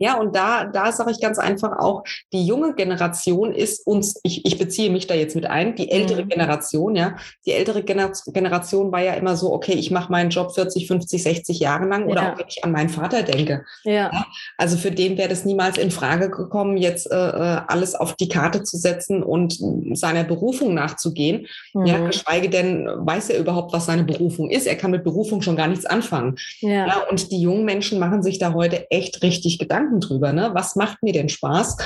Ja, 0.02 0.18
und 0.18 0.34
da, 0.34 0.64
da 0.64 0.90
sage 0.90 1.12
ich 1.12 1.20
ganz 1.20 1.38
einfach 1.38 1.78
auch, 1.78 2.02
die 2.32 2.44
junge 2.44 2.74
Generation 2.74 3.52
ist 3.52 3.86
uns, 3.86 4.18
ich, 4.24 4.44
ich 4.44 4.58
beziehe 4.58 4.90
mich 4.90 5.06
da 5.06 5.14
jetzt 5.14 5.36
mit 5.36 5.46
ein, 5.46 5.76
die 5.76 5.92
ältere 5.92 6.24
mhm. 6.24 6.28
Generation, 6.28 6.96
ja. 6.96 7.14
Die 7.46 7.52
ältere 7.52 7.84
Gener 7.84 8.10
Generation 8.32 8.90
war 8.90 9.00
ja 9.00 9.12
immer 9.12 9.36
so, 9.36 9.52
okay, 9.52 9.74
ich 9.74 9.92
mache 9.92 10.10
meinen 10.10 10.30
Job 10.30 10.52
40, 10.52 10.88
50, 10.88 11.22
60 11.22 11.60
Jahre 11.60 11.86
lang 11.86 12.06
oder 12.06 12.22
ja. 12.22 12.32
auch 12.32 12.38
wenn 12.38 12.48
ich 12.48 12.64
an 12.64 12.72
meinen 12.72 12.88
Vater 12.88 13.22
denke. 13.22 13.64
Ja. 13.84 14.10
ja? 14.12 14.26
Also 14.58 14.76
für 14.76 14.90
den 14.90 15.18
wäre 15.18 15.28
das 15.28 15.44
niemals 15.44 15.78
in 15.78 15.92
Frage 15.92 16.30
gekommen, 16.30 16.76
jetzt 16.76 17.08
äh, 17.08 17.14
äh, 17.14 17.60
alles 17.68 17.94
auf 17.94 18.16
die 18.16 18.28
Karte 18.28 18.64
zu 18.64 18.76
setzen 18.76 19.22
und 19.22 19.56
seiner 19.92 20.24
Berufung 20.24 20.74
nachzugehen. 20.74 21.46
Mhm. 21.74 21.86
Ja, 21.86 21.98
geschweige 22.06 22.50
denn 22.50 22.88
weiß 22.88 23.30
er 23.30 23.38
überhaupt, 23.38 23.72
was 23.72 23.86
seine 23.86 24.02
Berufung 24.02 24.50
ist. 24.50 24.66
Er 24.66 24.74
kann 24.74 24.90
mit 24.90 25.04
Berufung 25.04 25.42
schon 25.42 25.54
gar 25.54 25.68
nichts 25.68 25.86
anfangen. 25.86 26.34
Ja. 26.58 26.88
ja 26.88 27.04
und 27.08 27.30
die 27.30 27.40
jungen 27.40 27.64
Menschen 27.64 28.00
machen 28.00 28.24
sich 28.24 28.40
da 28.40 28.52
heute 28.52 28.90
echt 28.90 29.22
richtig 29.22 29.60
Gedanken 29.60 29.91
Gedanken 29.92 30.00
drüber. 30.00 30.32
Ne? 30.32 30.50
Was 30.54 30.76
macht 30.76 31.02
mir 31.02 31.12
denn 31.12 31.28
Spaß? 31.28 31.76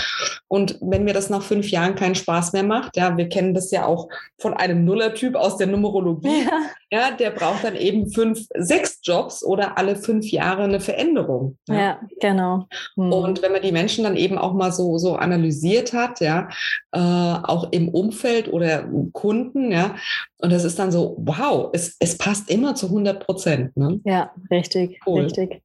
Und 0.48 0.78
wenn 0.80 1.04
mir 1.04 1.14
das 1.14 1.30
nach 1.30 1.42
fünf 1.42 1.70
Jahren 1.70 1.94
keinen 1.94 2.14
Spaß 2.14 2.52
mehr 2.52 2.62
macht, 2.62 2.96
ja, 2.96 3.16
wir 3.16 3.28
kennen 3.28 3.54
das 3.54 3.70
ja 3.70 3.84
auch 3.86 4.08
von 4.38 4.54
einem 4.54 4.84
Nullertyp 4.84 5.34
aus 5.34 5.56
der 5.56 5.66
Numerologie, 5.66 6.44
ja. 6.44 6.60
ja, 6.90 7.10
der 7.10 7.30
braucht 7.30 7.64
dann 7.64 7.74
eben 7.74 8.10
fünf, 8.10 8.46
sechs 8.54 9.00
Jobs 9.02 9.44
oder 9.44 9.76
alle 9.76 9.96
fünf 9.96 10.30
Jahre 10.30 10.62
eine 10.64 10.80
Veränderung. 10.80 11.58
Ja, 11.68 11.74
ja 11.74 12.00
genau. 12.20 12.66
Mhm. 12.94 13.12
Und 13.12 13.42
wenn 13.42 13.52
man 13.52 13.62
die 13.62 13.72
Menschen 13.72 14.04
dann 14.04 14.16
eben 14.16 14.38
auch 14.38 14.52
mal 14.52 14.72
so, 14.72 14.98
so 14.98 15.16
analysiert 15.16 15.92
hat, 15.92 16.20
ja, 16.20 16.48
äh, 16.92 16.98
auch 16.98 17.72
im 17.72 17.88
Umfeld 17.88 18.52
oder 18.52 18.88
Kunden, 19.12 19.72
ja, 19.72 19.96
und 20.38 20.52
das 20.52 20.64
ist 20.64 20.78
dann 20.78 20.92
so, 20.92 21.16
wow, 21.18 21.70
es, 21.72 21.96
es 21.98 22.18
passt 22.18 22.50
immer 22.50 22.74
zu 22.74 22.86
100 22.86 23.24
Prozent. 23.24 23.76
Ne? 23.76 24.00
Ja, 24.04 24.32
richtig, 24.50 25.00
cool. 25.06 25.22
richtig. 25.22 25.62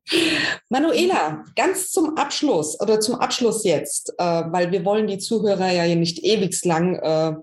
Manuela, 0.69 1.43
ganz 1.55 1.91
zum 1.91 2.17
Abschluss 2.17 2.79
oder 2.79 2.99
zum 2.99 3.15
Abschluss 3.15 3.63
jetzt, 3.65 4.13
äh, 4.17 4.23
weil 4.23 4.71
wir 4.71 4.85
wollen 4.85 5.07
die 5.07 5.17
Zuhörer 5.17 5.71
ja 5.71 5.93
nicht 5.95 6.23
ewig 6.23 6.63
lang 6.63 6.95
äh, 6.95 7.33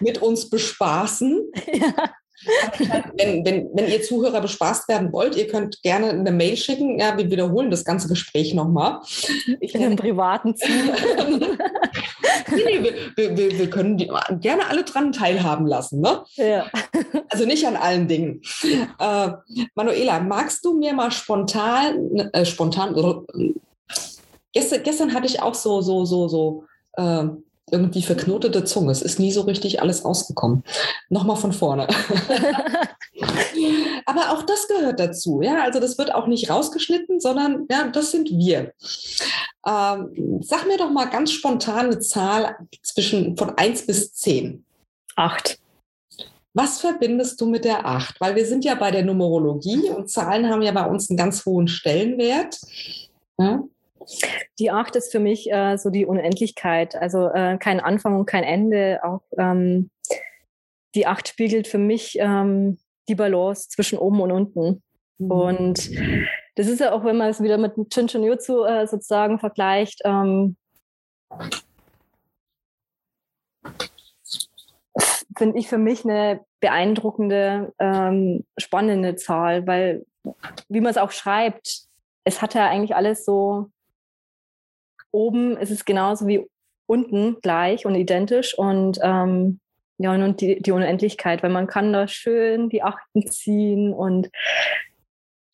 mit 0.00 0.20
uns 0.20 0.48
bespaßen. 0.48 1.50
Ja. 1.72 2.10
Wenn, 3.16 3.44
wenn, 3.44 3.68
wenn 3.74 3.88
ihr 3.88 4.02
Zuhörer 4.02 4.40
bespaßt 4.40 4.88
werden 4.88 5.12
wollt, 5.12 5.36
ihr 5.36 5.46
könnt 5.46 5.82
gerne 5.82 6.10
eine 6.10 6.32
Mail 6.32 6.56
schicken. 6.56 6.98
Ja, 6.98 7.16
wir 7.16 7.30
wiederholen 7.30 7.70
das 7.70 7.84
ganze 7.84 8.08
Gespräch 8.08 8.54
nochmal. 8.54 9.00
Ich 9.60 9.74
in 9.74 9.84
einem 9.84 9.96
privaten 9.96 10.56
Zimmer. 10.56 10.94
nee, 12.50 12.94
wir, 13.16 13.36
wir, 13.36 13.58
wir, 13.58 13.70
können 13.70 13.96
die 13.96 14.10
gerne 14.40 14.66
alle 14.68 14.84
dran 14.84 15.12
teilhaben 15.12 15.66
lassen. 15.66 16.00
Ne? 16.00 16.24
Ja. 16.36 16.66
Also 17.28 17.44
nicht 17.44 17.66
an 17.66 17.76
allen 17.76 18.08
Dingen. 18.08 18.42
Äh, 18.98 19.30
Manuela, 19.74 20.20
magst 20.20 20.64
du 20.64 20.78
mir 20.78 20.94
mal 20.94 21.10
spontan, 21.10 22.30
äh, 22.32 22.44
spontan, 22.44 22.96
äh, 22.96 23.52
gestern, 24.52 24.82
gestern 24.82 25.14
hatte 25.14 25.26
ich 25.26 25.40
auch 25.40 25.54
so, 25.54 25.80
so, 25.80 26.04
so, 26.04 26.28
so, 26.28 26.64
äh, 26.94 27.24
irgendwie 27.72 28.02
verknotete 28.02 28.64
Zunge. 28.64 28.92
Es 28.92 29.02
ist 29.02 29.18
nie 29.18 29.32
so 29.32 29.42
richtig 29.42 29.80
alles 29.80 30.04
ausgekommen. 30.04 30.62
Nochmal 31.08 31.36
von 31.36 31.52
vorne. 31.52 31.88
Aber 34.06 34.32
auch 34.32 34.42
das 34.42 34.68
gehört 34.68 35.00
dazu. 35.00 35.42
Ja, 35.42 35.62
also 35.62 35.80
das 35.80 35.98
wird 35.98 36.14
auch 36.14 36.26
nicht 36.26 36.50
rausgeschnitten, 36.50 37.20
sondern 37.20 37.66
ja, 37.70 37.88
das 37.88 38.10
sind 38.10 38.30
wir. 38.30 38.72
Ähm, 39.66 40.40
sag 40.42 40.66
mir 40.66 40.76
doch 40.76 40.90
mal 40.90 41.06
ganz 41.06 41.32
spontan 41.32 41.86
eine 41.86 42.00
Zahl 42.00 42.56
zwischen 42.82 43.36
von 43.36 43.56
1 43.56 43.86
bis 43.86 44.12
10. 44.14 44.64
8. 45.16 45.58
Was 46.54 46.80
verbindest 46.80 47.40
du 47.40 47.46
mit 47.46 47.64
der 47.64 47.86
8? 47.86 48.20
Weil 48.20 48.36
wir 48.36 48.44
sind 48.44 48.64
ja 48.64 48.74
bei 48.74 48.90
der 48.90 49.04
Numerologie 49.04 49.88
und 49.88 50.10
Zahlen 50.10 50.50
haben 50.50 50.62
ja 50.62 50.72
bei 50.72 50.84
uns 50.84 51.08
einen 51.08 51.16
ganz 51.16 51.46
hohen 51.46 51.68
Stellenwert. 51.68 52.58
Ja? 53.38 53.62
Die 54.58 54.70
Acht 54.70 54.96
ist 54.96 55.12
für 55.12 55.20
mich 55.20 55.50
äh, 55.50 55.76
so 55.76 55.90
die 55.90 56.06
Unendlichkeit, 56.06 56.96
also 56.96 57.28
äh, 57.28 57.58
kein 57.58 57.80
Anfang 57.80 58.16
und 58.18 58.26
kein 58.26 58.44
Ende. 58.44 59.00
Auch 59.02 59.22
ähm, 59.38 59.90
die 60.94 61.06
Acht 61.06 61.28
spiegelt 61.28 61.66
für 61.66 61.78
mich 61.78 62.16
ähm, 62.18 62.78
die 63.08 63.14
Balance 63.14 63.68
zwischen 63.68 63.98
oben 63.98 64.20
und 64.20 64.32
unten. 64.32 64.82
Mhm. 65.18 65.30
Und 65.30 65.90
das 66.54 66.68
ist 66.68 66.80
ja 66.80 66.92
auch, 66.92 67.04
wenn 67.04 67.16
man 67.16 67.30
es 67.30 67.42
wieder 67.42 67.58
mit 67.58 67.74
Chinchin 67.90 68.24
Jutsu 68.24 68.64
äh, 68.64 68.86
sozusagen 68.86 69.38
vergleicht, 69.38 70.00
ähm, 70.04 70.56
finde 75.36 75.58
ich 75.58 75.68
für 75.68 75.78
mich 75.78 76.04
eine 76.04 76.44
beeindruckende, 76.60 77.72
ähm, 77.78 78.44
spannende 78.58 79.16
Zahl, 79.16 79.66
weil, 79.66 80.04
wie 80.68 80.80
man 80.80 80.90
es 80.90 80.98
auch 80.98 81.10
schreibt, 81.10 81.86
es 82.24 82.42
hat 82.42 82.54
ja 82.54 82.68
eigentlich 82.68 82.94
alles 82.94 83.24
so 83.24 83.70
oben 85.12 85.56
ist 85.56 85.70
es 85.70 85.84
genauso 85.84 86.26
wie 86.26 86.48
unten 86.86 87.36
gleich 87.40 87.86
und 87.86 87.94
identisch 87.94 88.58
und 88.58 88.98
ähm, 89.02 89.60
ja, 89.98 90.12
und 90.12 90.40
die, 90.40 90.60
die 90.60 90.72
Unendlichkeit, 90.72 91.42
weil 91.42 91.50
man 91.50 91.66
kann 91.68 91.92
da 91.92 92.08
schön 92.08 92.68
die 92.68 92.82
Achten 92.82 93.26
ziehen 93.30 93.92
und 93.92 94.30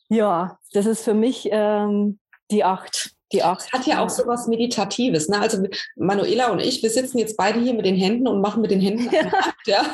ja, 0.09 0.59
das 0.73 0.87
ist 0.87 1.05
für 1.05 1.14
mich 1.14 1.49
ähm, 1.53 2.18
die 2.51 2.64
Acht. 2.64 3.14
Die 3.31 3.42
Acht. 3.42 3.71
Hat 3.73 3.87
ja 3.87 4.03
auch 4.03 4.09
so 4.09 4.27
was 4.27 4.47
Meditatives. 4.47 5.29
Ne? 5.29 5.38
Also 5.38 5.66
Manuela 5.97 6.51
und 6.51 6.61
ich, 6.61 6.83
wir 6.83 6.88
sitzen 6.88 7.18
jetzt 7.18 7.37
beide 7.37 7.61
hier 7.61 7.75
mit 7.75 7.85
den 7.85 7.97
Händen 7.97 8.27
und 8.27 8.40
machen 8.40 8.62
mit 8.62 8.71
den 8.71 8.81
Händen 8.81 9.11
ja. 9.14 9.21
Akt, 9.21 9.66
ja. 9.66 9.85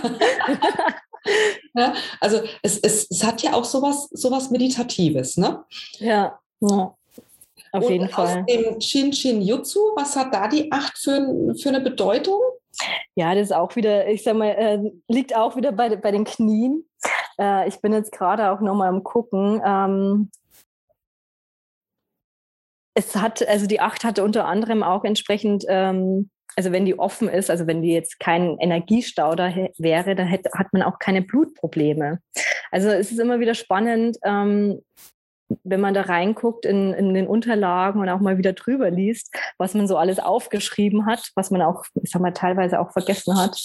ja. 1.74 1.94
Also 2.20 2.42
es, 2.62 2.78
es, 2.78 3.10
es 3.10 3.24
hat 3.24 3.42
ja 3.42 3.54
auch 3.54 3.64
sowas, 3.64 4.08
sowas 4.12 4.50
Meditatives, 4.50 5.36
ne? 5.36 5.64
Ja. 5.98 6.38
ja. 6.60 6.94
Auf 7.74 7.84
und 7.86 7.92
jeden 7.92 8.08
Fall. 8.08 8.38
Aus 8.38 8.46
dem 8.46 8.80
Shin 8.80 9.12
Shin 9.12 9.42
Jutsu, 9.42 9.80
was 9.96 10.14
hat 10.14 10.32
da 10.32 10.46
die 10.46 10.70
Acht 10.70 10.96
für, 10.96 11.54
für 11.60 11.70
eine 11.70 11.80
Bedeutung? 11.80 12.40
Ja, 13.16 13.34
das 13.34 13.44
ist 13.44 13.52
auch 13.52 13.74
wieder, 13.74 14.06
ich 14.08 14.22
sag 14.22 14.36
mal, 14.36 14.50
äh, 14.50 14.78
liegt 15.08 15.34
auch 15.34 15.56
wieder 15.56 15.72
bei, 15.72 15.94
bei 15.96 16.12
den 16.12 16.24
Knien. 16.24 16.88
Äh, 17.38 17.66
ich 17.68 17.80
bin 17.80 17.92
jetzt 17.92 18.12
gerade 18.12 18.50
auch 18.50 18.60
nochmal 18.60 18.88
am 18.88 19.02
Gucken. 19.02 19.60
Ähm, 19.64 20.30
es 22.96 23.16
hat, 23.16 23.46
also 23.48 23.66
die 23.66 23.80
Acht 23.80 24.04
hatte 24.04 24.22
unter 24.22 24.46
anderem 24.46 24.84
auch 24.84 25.02
entsprechend, 25.02 25.64
ähm, 25.68 26.30
also 26.54 26.70
wenn 26.70 26.84
die 26.84 26.96
offen 26.96 27.28
ist, 27.28 27.50
also 27.50 27.66
wenn 27.66 27.82
die 27.82 27.92
jetzt 27.92 28.20
kein 28.20 28.56
Energiestau 28.60 29.34
da 29.34 29.52
wäre, 29.78 30.14
dann 30.14 30.28
hätte, 30.28 30.50
hat 30.56 30.72
man 30.72 30.82
auch 30.82 31.00
keine 31.00 31.22
Blutprobleme. 31.22 32.20
Also 32.70 32.90
es 32.90 33.10
ist 33.10 33.18
immer 33.18 33.40
wieder 33.40 33.54
spannend, 33.54 34.16
ähm, 34.24 34.80
wenn 35.64 35.80
man 35.80 35.94
da 35.94 36.02
reinguckt 36.02 36.66
in, 36.66 36.92
in 36.92 37.14
den 37.14 37.26
Unterlagen 37.26 38.00
und 38.00 38.08
auch 38.08 38.20
mal 38.20 38.38
wieder 38.38 38.52
drüber 38.52 38.90
liest, 38.90 39.34
was 39.58 39.74
man 39.74 39.88
so 39.88 39.96
alles 39.96 40.18
aufgeschrieben 40.18 41.06
hat, 41.06 41.30
was 41.34 41.50
man 41.50 41.62
auch, 41.62 41.84
ich 42.02 42.10
sag 42.10 42.20
mal, 42.20 42.32
teilweise 42.32 42.78
auch 42.78 42.92
vergessen 42.92 43.36
hat 43.36 43.58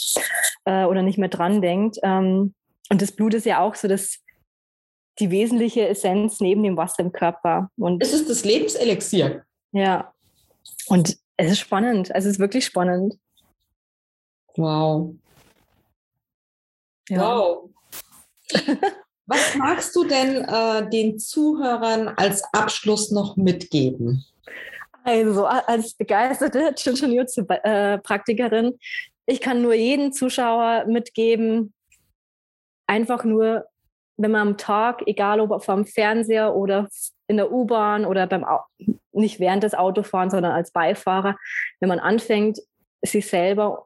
äh, 0.65 0.85
oder 0.85 1.01
nicht 1.01 1.17
mehr 1.17 1.29
dran 1.29 1.61
denkt. 1.61 1.97
Ähm, 2.03 2.55
und 2.89 3.01
das 3.01 3.11
Blut 3.11 3.33
ist 3.33 3.45
ja 3.45 3.59
auch 3.59 3.75
so 3.75 3.87
das, 3.87 4.19
die 5.19 5.29
wesentliche 5.29 5.87
Essenz 5.87 6.39
neben 6.39 6.63
dem 6.63 6.77
Wasser 6.77 7.03
im 7.03 7.11
Körper. 7.11 7.69
Und 7.77 8.01
es 8.01 8.13
ist 8.13 8.29
das 8.29 8.45
Lebenselixier. 8.45 9.43
Ja. 9.73 10.13
Und 10.87 11.17
es 11.35 11.51
ist 11.51 11.59
spannend. 11.59 12.09
Es 12.13 12.25
ist 12.25 12.39
wirklich 12.39 12.65
spannend. 12.65 13.15
Wow. 14.55 15.15
Ja. 17.09 17.19
Wow. 17.19 17.69
Was 19.29 19.55
magst 19.55 19.95
du 19.95 20.05
denn 20.05 20.43
äh, 20.43 20.89
den 20.89 21.19
Zuhörern 21.19 22.07
als 22.07 22.43
Abschluss 22.51 23.11
noch 23.11 23.37
mitgeben? 23.37 24.25
Also 25.03 25.45
als 25.45 25.93
begeisterte 25.93 26.73
Chinchin-Jutsu-Praktikerin, 26.75 28.79
ich 29.27 29.39
kann 29.39 29.61
nur 29.61 29.75
jeden 29.75 30.13
Zuschauer 30.13 30.85
mitgeben, 30.87 31.73
einfach 32.87 33.23
nur, 33.23 33.65
wenn 34.17 34.31
man 34.31 34.47
am 34.47 34.57
Tag, 34.57 35.03
egal 35.05 35.41
ob 35.41 35.63
vom 35.63 35.85
Fernseher 35.85 36.55
oder 36.55 36.89
in 37.27 37.37
der 37.37 37.51
U-Bahn 37.51 38.05
oder 38.05 38.25
beim 38.25 38.43
nicht 39.11 39.39
während 39.39 39.61
des 39.61 39.75
Autofahrens, 39.75 40.31
sondern 40.31 40.53
als 40.53 40.71
Beifahrer, 40.71 41.37
wenn 41.79 41.89
man 41.89 41.99
anfängt, 41.99 42.57
sich 43.03 43.27
selber 43.27 43.85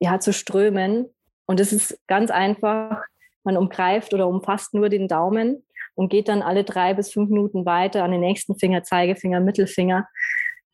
ja 0.00 0.18
zu 0.18 0.32
strömen. 0.32 1.14
Und 1.44 1.60
es 1.60 1.74
ist 1.74 2.00
ganz 2.06 2.30
einfach, 2.30 3.02
man 3.46 3.56
umgreift 3.56 4.12
oder 4.12 4.28
umfasst 4.28 4.74
nur 4.74 4.88
den 4.88 5.08
Daumen 5.08 5.64
und 5.94 6.10
geht 6.10 6.28
dann 6.28 6.42
alle 6.42 6.64
drei 6.64 6.94
bis 6.94 7.12
fünf 7.12 7.30
Minuten 7.30 7.64
weiter 7.64 8.04
an 8.04 8.10
den 8.10 8.20
nächsten 8.20 8.58
Finger, 8.58 8.82
Zeigefinger, 8.82 9.40
Mittelfinger, 9.40 10.06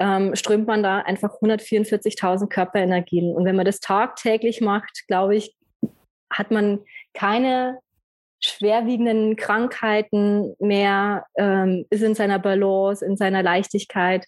ähm, 0.00 0.34
strömt 0.34 0.66
man 0.66 0.82
da 0.82 0.98
einfach 0.98 1.40
144.000 1.40 2.48
Körperenergien. 2.48 3.32
Und 3.34 3.44
wenn 3.44 3.56
man 3.56 3.64
das 3.64 3.78
tagtäglich 3.78 4.60
macht, 4.60 5.06
glaube 5.06 5.36
ich, 5.36 5.54
hat 6.30 6.50
man 6.50 6.80
keine 7.14 7.78
schwerwiegenden 8.40 9.36
Krankheiten 9.36 10.56
mehr, 10.58 11.26
ähm, 11.36 11.86
ist 11.90 12.02
in 12.02 12.16
seiner 12.16 12.40
Balance, 12.40 13.04
in 13.04 13.16
seiner 13.16 13.42
Leichtigkeit. 13.42 14.26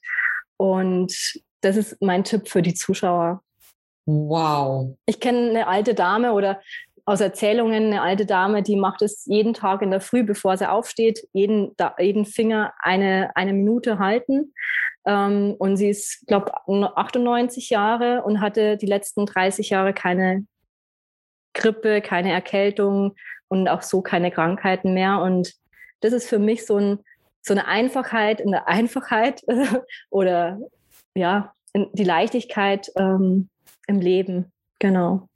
Und 0.57 1.41
das 1.61 1.77
ist 1.77 2.01
mein 2.01 2.23
Tipp 2.23 2.49
für 2.49 2.63
die 2.63 2.75
Zuschauer. 2.75 3.43
Wow. 4.07 4.97
Ich 5.07 5.19
kenne 5.19 5.51
eine 5.51 5.67
alte 5.67 5.95
Dame 5.95 6.35
oder 6.35 6.61
aus 7.07 7.21
Erzählungen 7.21 7.87
eine 7.87 8.03
alte 8.03 8.25
Dame, 8.25 8.63
die 8.63 8.77
macht 8.77 9.03
es 9.03 9.27
jeden 9.27 9.53
Tag 9.53 9.83
in 9.83 9.91
der 9.91 10.01
Früh, 10.01 10.23
bevor 10.23 10.57
sie 10.57 10.69
aufsteht, 10.69 11.29
jeden, 11.33 11.75
jeden 11.99 12.25
Finger 12.25 12.73
eine, 12.79 13.31
eine 13.35 13.53
Minute 13.53 13.99
halten. 13.99 14.55
Ähm, 15.07 15.55
und 15.59 15.77
sie 15.77 15.91
ist, 15.91 16.27
glaube 16.27 16.53
ich, 16.67 16.85
98 16.85 17.71
Jahre 17.71 18.23
und 18.23 18.41
hatte 18.41 18.79
die 18.79 18.87
letzten 18.87 19.27
30 19.27 19.69
Jahre 19.71 19.93
keine 19.93 20.47
Grippe, 21.53 22.01
keine 22.01 22.33
Erkältung 22.33 23.15
und 23.49 23.69
auch 23.69 23.83
so 23.83 24.01
keine 24.01 24.31
Krankheiten 24.31 24.95
mehr. 24.95 25.21
Und 25.21 25.55
das 26.01 26.15
ist 26.15 26.29
für 26.29 26.39
mich 26.39 26.65
so, 26.65 26.79
ein, 26.79 26.99
so 27.43 27.53
eine 27.53 27.67
Einfachheit 27.67 28.41
in 28.41 28.51
der 28.51 28.67
Einfachheit 28.69 29.43
oder 30.11 30.59
ja, 31.15 31.53
die 31.75 32.05
Leichtigkeit 32.05 32.91
ähm, 32.97 33.51
im 33.87 34.01
Leben. 34.01 34.53
Genau. 34.79 35.29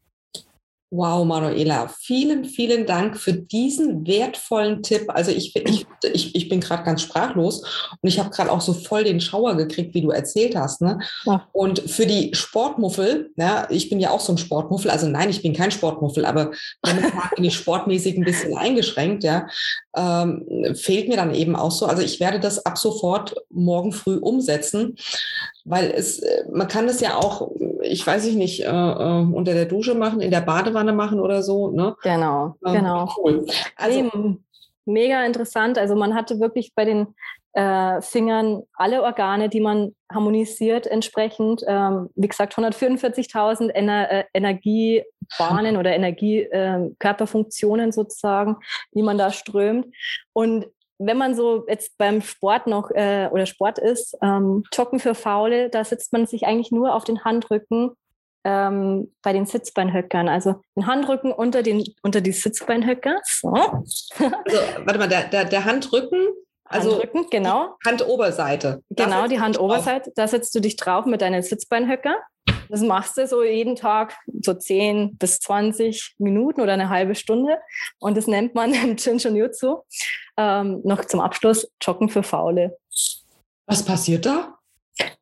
Wow, 0.91 1.27
Manuela, 1.27 1.89
vielen, 2.01 2.47
vielen 2.47 2.87
Dank 2.87 3.19
für 3.19 3.35
diesen 3.35 4.07
wertvollen 4.07 4.83
Tipp. 4.83 5.05
Also 5.09 5.31
ich, 5.31 5.55
ich, 5.55 5.87
ich, 6.15 6.35
ich 6.35 6.49
bin 6.49 6.61
gerade 6.61 6.83
ganz 6.83 7.03
sprachlos 7.03 7.61
und 8.01 8.09
ich 8.09 8.19
habe 8.19 8.31
gerade 8.31 8.51
auch 8.51 8.63
so 8.63 8.73
voll 8.73 9.05
den 9.05 9.21
Schauer 9.21 9.57
gekriegt, 9.59 9.95
wie 9.95 10.01
du 10.01 10.11
erzählt 10.11 10.57
hast. 10.57 10.81
Ne? 10.81 10.99
Ja. 11.25 11.47
Und 11.53 11.81
für 11.91 12.07
die 12.07 12.35
Sportmuffel, 12.35 13.31
ja, 13.37 13.67
ich 13.69 13.91
bin 13.91 14.01
ja 14.01 14.11
auch 14.11 14.21
so 14.21 14.33
ein 14.33 14.39
Sportmuffel, 14.39 14.91
also 14.91 15.07
nein, 15.09 15.29
ich 15.29 15.43
bin 15.43 15.53
kein 15.53 15.71
Sportmuffel, 15.71 16.25
aber 16.25 16.53
bin 17.37 17.45
ich 17.45 17.55
sportmäßig 17.55 18.17
ein 18.17 18.25
bisschen 18.25 18.57
eingeschränkt, 18.57 19.25
ja, 19.25 19.47
ähm, 19.95 20.47
fehlt 20.75 21.09
mir 21.09 21.17
dann 21.17 21.35
eben 21.35 21.55
auch 21.55 21.73
so. 21.73 21.85
Also 21.85 22.03
ich 22.03 22.19
werde 22.19 22.41
das 22.41 22.65
ab 22.65 22.79
sofort 22.79 23.35
morgen 23.51 23.93
früh 23.93 24.17
umsetzen, 24.17 24.97
weil 25.69 25.91
es, 25.91 26.23
man 26.51 26.69
kann 26.69 26.87
das 26.87 27.01
ja 27.01 27.17
auch 27.17 27.51
ich 27.83 28.07
weiß 28.07 28.27
ich 28.27 28.37
nicht, 28.37 28.65
äh, 28.65 28.69
äh, 28.69 29.27
unter 29.33 29.55
der 29.55 29.65
Dusche 29.67 29.95
machen, 29.95 30.21
in 30.21 30.31
der 30.31 30.41
Badewanne 30.41 30.93
machen 30.93 31.21
oder 31.21 31.43
so. 31.43 31.71
Ne? 31.71 31.97
Genau, 32.03 32.57
ähm, 32.67 32.75
genau. 32.75 33.09
Cool. 33.17 33.47
Also, 33.77 33.99
Eben. 33.99 34.45
Mega 34.85 35.25
interessant. 35.27 35.77
Also 35.77 35.95
man 35.95 36.15
hatte 36.15 36.41
wirklich 36.41 36.73
bei 36.75 36.87
den 36.87 37.09
äh, 37.53 38.01
Fingern 38.01 38.63
alle 38.73 39.03
Organe, 39.03 39.51
die 39.51 39.61
man 39.61 39.95
harmonisiert 40.11 40.87
entsprechend. 40.87 41.63
Ähm, 41.67 42.09
wie 42.15 42.29
gesagt, 42.29 42.55
144.000 42.55 43.69
Ener 43.69 44.11
äh, 44.11 44.25
Energiebahnen 44.33 45.77
oder 45.77 45.95
Energiekörperfunktionen 45.95 47.87
ähm, 47.87 47.93
sozusagen, 47.93 48.57
die 48.95 49.03
man 49.03 49.19
da 49.19 49.31
strömt. 49.31 49.95
Und 50.33 50.65
wenn 50.99 51.17
man 51.17 51.35
so 51.35 51.65
jetzt 51.69 51.97
beim 51.99 52.21
Sport 52.23 52.67
noch 52.67 52.91
äh, 52.91 53.29
oder 53.31 53.47
Sport 53.47 53.79
ist, 53.79 54.17
ähm, 54.23 54.65
Joggen 54.73 54.99
für 54.99 55.15
Faule, 55.15 55.71
da 55.71 55.85
sitzt 55.85 56.13
man 56.13 56.27
sich 56.27 56.47
eigentlich 56.47 56.73
nur 56.73 56.95
auf 56.95 57.05
den 57.05 57.25
Handrücken 57.25 57.93
ähm, 58.45 59.13
bei 59.23 59.33
den 59.33 59.47
Sitzbeinhöckern. 59.47 60.29
Also 60.29 60.61
den 60.77 60.87
Handrücken 60.87 61.33
unter, 61.33 61.63
den, 61.63 61.85
unter 62.03 62.21
die 62.21 62.33
Sitzbeinhöcker. 62.33 63.21
So. 63.25 63.51
Also, 63.51 64.59
warte 64.85 64.99
mal, 64.99 65.09
der, 65.09 65.25
der, 65.29 65.45
der 65.45 65.65
Handrücken 65.65 66.29
also 66.71 66.93
Handrücken, 66.93 67.27
genau. 67.31 67.77
Handoberseite. 67.87 68.83
Genau, 68.91 69.27
die 69.27 69.41
Handoberseite. 69.41 70.13
Da 70.15 70.29
setzt 70.29 70.55
du 70.55 70.61
dich 70.61 70.77
drauf 70.77 71.07
mit 71.07 71.23
deinen 71.23 71.43
Sitzbeinhöcker. 71.43 72.17
Das 72.69 72.83
machst 72.83 73.17
du 73.17 73.27
so 73.27 73.43
jeden 73.43 73.77
Tag 73.77 74.15
so 74.43 74.53
10 74.53 75.17
bis 75.17 75.41
20 75.41 76.17
Minuten 76.19 76.61
oder 76.61 76.75
eine 76.75 76.91
halbe 76.91 77.15
Stunde. 77.15 77.59
Und 77.99 78.17
das 78.17 78.27
nennt 78.27 78.55
man 78.55 78.75
im 78.85 78.97
Chinchin 78.97 79.37
Jutsu 79.37 79.79
ähm, 80.39 80.81
noch 80.85 81.05
zum 81.05 81.21
Abschluss 81.21 81.71
Joggen 81.83 82.09
für 82.09 82.23
Faule. 82.23 82.79
Was 83.67 83.85
passiert 83.85 84.25
da? 84.25 84.55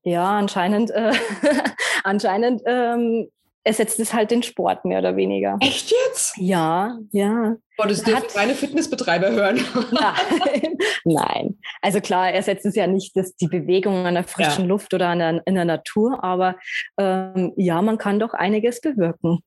Ja, 0.04 0.38
anscheinend, 0.38 0.90
äh, 0.92 1.12
anscheinend 2.04 2.62
ähm, 2.66 3.28
ersetzt 3.64 3.98
es 3.98 4.14
halt 4.14 4.30
den 4.30 4.42
Sport 4.44 4.84
mehr 4.84 5.00
oder 5.00 5.16
weniger. 5.16 5.56
Echt 5.60 5.90
jetzt? 5.90 6.36
Ja, 6.36 6.98
ja. 7.10 7.56
Boah, 7.76 7.88
das 7.88 8.02
dürfen 8.02 8.28
keine 8.32 8.54
Fitnessbetreiber 8.54 9.32
hören. 9.32 9.60
Nein. 9.90 10.78
Nein. 11.04 11.58
Also 11.82 12.00
klar, 12.00 12.30
ersetzt 12.30 12.64
es 12.64 12.76
ja 12.76 12.86
nicht 12.86 13.16
das, 13.16 13.34
die 13.34 13.48
Bewegung 13.48 14.06
an 14.06 14.14
der 14.14 14.24
frischen 14.24 14.64
ja. 14.64 14.68
Luft 14.68 14.94
oder 14.94 15.14
der, 15.16 15.42
in 15.46 15.56
der 15.56 15.64
Natur, 15.64 16.22
aber 16.22 16.56
ähm, 16.98 17.52
ja, 17.56 17.82
man 17.82 17.98
kann 17.98 18.20
doch 18.20 18.34
einiges 18.34 18.80
bewirken. 18.80 19.40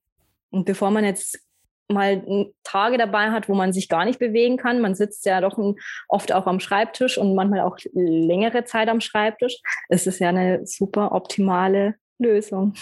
Und 0.52 0.66
bevor 0.66 0.92
man 0.92 1.06
jetzt 1.06 1.40
mal 1.90 2.52
Tage 2.64 2.98
dabei 2.98 3.32
hat, 3.32 3.50
wo 3.50 3.56
man 3.56 3.74
sich 3.74 3.90
gar 3.90 4.06
nicht 4.06 4.20
bewegen 4.20 4.58
kann. 4.58 4.82
Man 4.82 4.96
sitzt 4.96 5.26
ja 5.26 5.42
doch 5.42 5.58
oft 6.08 6.32
auch 6.32 6.48
am 6.48 6.60
Schreibtisch 6.60 7.18
und 7.18 7.36
manchmal 7.36 7.62
auch 7.62 7.78
längere 7.94 8.64
Zeit 8.64 8.90
am 8.90 9.02
Schreibtisch. 9.02 9.60
Es 9.90 10.08
ist 10.08 10.20
ja 10.20 10.30
eine 10.30 10.66
super 10.66 11.12
optimale 11.12 11.96
Lösung. 12.20 12.74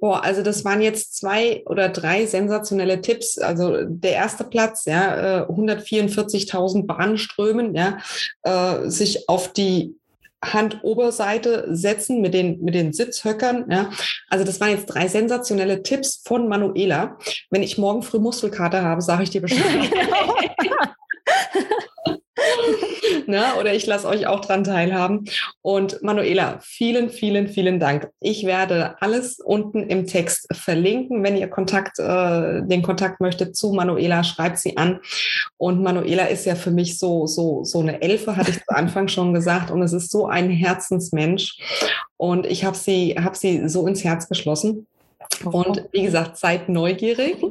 Boah, 0.00 0.24
also 0.24 0.42
das 0.42 0.64
waren 0.64 0.80
jetzt 0.80 1.16
zwei 1.16 1.62
oder 1.66 1.88
drei 1.88 2.26
sensationelle 2.26 3.00
Tipps. 3.00 3.38
Also 3.38 3.84
der 3.84 4.12
erste 4.12 4.44
Platz, 4.44 4.86
ja, 4.86 5.46
144.000 5.48 6.78
äh, 6.78 6.82
Bahnströmen, 6.82 7.74
ja, 7.74 7.98
äh, 8.42 8.88
sich 8.88 9.28
auf 9.28 9.52
die 9.52 9.94
Handoberseite 10.44 11.66
setzen 11.74 12.20
mit 12.20 12.34
den, 12.34 12.60
mit 12.62 12.74
den 12.74 12.92
Sitzhöckern. 12.92 13.66
Ja. 13.70 13.90
Also 14.28 14.44
das 14.44 14.60
waren 14.60 14.70
jetzt 14.70 14.86
drei 14.86 15.08
sensationelle 15.08 15.82
Tipps 15.82 16.22
von 16.24 16.48
Manuela. 16.48 17.18
Wenn 17.50 17.62
ich 17.62 17.78
morgen 17.78 18.02
früh 18.02 18.18
Muskelkater 18.18 18.82
habe, 18.82 19.02
sage 19.02 19.24
ich 19.24 19.30
dir 19.30 19.40
Bescheid. 19.40 19.62
ne? 23.26 23.44
Oder 23.58 23.74
ich 23.74 23.86
lasse 23.86 24.08
euch 24.08 24.26
auch 24.26 24.40
dran 24.40 24.64
teilhaben. 24.64 25.24
Und 25.62 26.02
Manuela, 26.02 26.58
vielen, 26.62 27.10
vielen, 27.10 27.48
vielen 27.48 27.80
Dank. 27.80 28.10
Ich 28.20 28.44
werde 28.44 29.00
alles 29.00 29.38
unten 29.38 29.84
im 29.84 30.06
Text 30.06 30.48
verlinken. 30.52 31.22
Wenn 31.22 31.36
ihr 31.36 31.48
Kontakt, 31.48 31.98
äh, 31.98 32.62
den 32.62 32.82
Kontakt 32.82 33.20
möchtet 33.20 33.56
zu 33.56 33.72
Manuela, 33.72 34.24
schreibt 34.24 34.58
sie 34.58 34.76
an. 34.76 35.00
Und 35.56 35.82
Manuela 35.82 36.24
ist 36.24 36.46
ja 36.46 36.54
für 36.54 36.70
mich 36.70 36.98
so, 36.98 37.26
so, 37.26 37.64
so 37.64 37.80
eine 37.80 38.02
Elfe, 38.02 38.36
hatte 38.36 38.50
ich 38.50 38.58
zu 38.58 38.68
Anfang 38.68 39.08
schon 39.08 39.34
gesagt. 39.34 39.70
Und 39.70 39.82
es 39.82 39.92
ist 39.92 40.10
so 40.10 40.26
ein 40.26 40.50
Herzensmensch. 40.50 41.58
Und 42.16 42.46
ich 42.46 42.64
habe 42.64 42.76
sie, 42.76 43.16
hab 43.18 43.36
sie 43.36 43.68
so 43.68 43.86
ins 43.86 44.04
Herz 44.04 44.28
geschlossen. 44.28 44.86
Und 45.44 45.84
wie 45.92 46.02
gesagt, 46.02 46.36
seid 46.36 46.68
neugierig. 46.68 47.36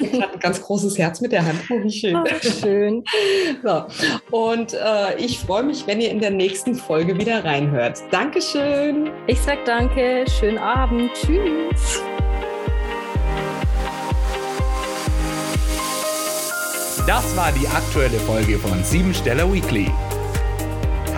Ich 0.00 0.18
hat 0.22 0.32
ein 0.32 0.40
ganz 0.40 0.62
großes 0.62 0.96
Herz 0.96 1.20
mit 1.20 1.30
der 1.30 1.44
Hand. 1.44 1.60
Oh, 1.68 1.82
wie 1.82 1.92
schön. 1.92 2.16
Oh, 2.16 2.24
schön. 2.40 3.04
So. 3.62 3.84
Und 4.30 4.72
äh, 4.72 5.16
ich 5.18 5.38
freue 5.38 5.62
mich, 5.62 5.86
wenn 5.86 6.00
ihr 6.00 6.10
in 6.10 6.20
der 6.20 6.30
nächsten 6.30 6.74
Folge 6.74 7.18
wieder 7.18 7.44
reinhört. 7.44 8.02
Dankeschön. 8.10 9.10
Ich 9.26 9.38
sag 9.38 9.66
danke. 9.66 10.24
Schönen 10.38 10.56
Abend. 10.56 11.10
Tschüss. 11.12 12.02
Das 17.06 17.36
war 17.36 17.52
die 17.52 17.66
aktuelle 17.68 18.18
Folge 18.20 18.58
von 18.58 18.82
Siebensteller 18.84 19.52
Weekly. 19.52 19.90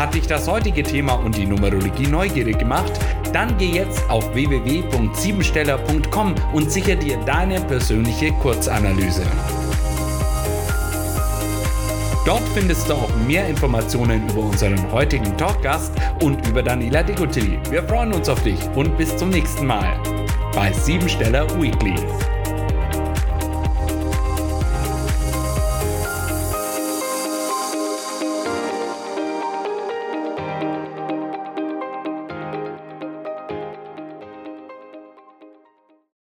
Hat 0.01 0.15
dich 0.15 0.27
das 0.27 0.49
heutige 0.49 0.83
Thema 0.83 1.13
und 1.13 1.37
die 1.37 1.45
Numerologie 1.45 2.07
neugierig 2.07 2.59
gemacht? 2.59 2.91
Dann 3.35 3.59
geh 3.59 3.69
jetzt 3.69 4.09
auf 4.09 4.33
www.siebensteller.com 4.33 6.35
und 6.55 6.73
sicher 6.73 6.97
dir 6.97 7.19
deine 7.27 7.61
persönliche 7.61 8.33
Kurzanalyse. 8.33 9.27
Dort 12.25 12.49
findest 12.55 12.89
du 12.89 12.95
auch 12.95 13.15
mehr 13.27 13.47
Informationen 13.47 14.27
über 14.31 14.41
unseren 14.41 14.91
heutigen 14.91 15.37
Talkgast 15.37 15.93
und 16.23 16.49
über 16.49 16.63
Daniela 16.63 17.03
Degotilli. 17.03 17.59
Wir 17.69 17.83
freuen 17.83 18.15
uns 18.15 18.31
auf 18.31 18.43
dich 18.43 18.59
und 18.77 18.97
bis 18.97 19.15
zum 19.19 19.29
nächsten 19.29 19.67
Mal 19.67 20.03
bei 20.55 20.73
Siebensteller 20.73 21.47
Weekly. 21.61 21.97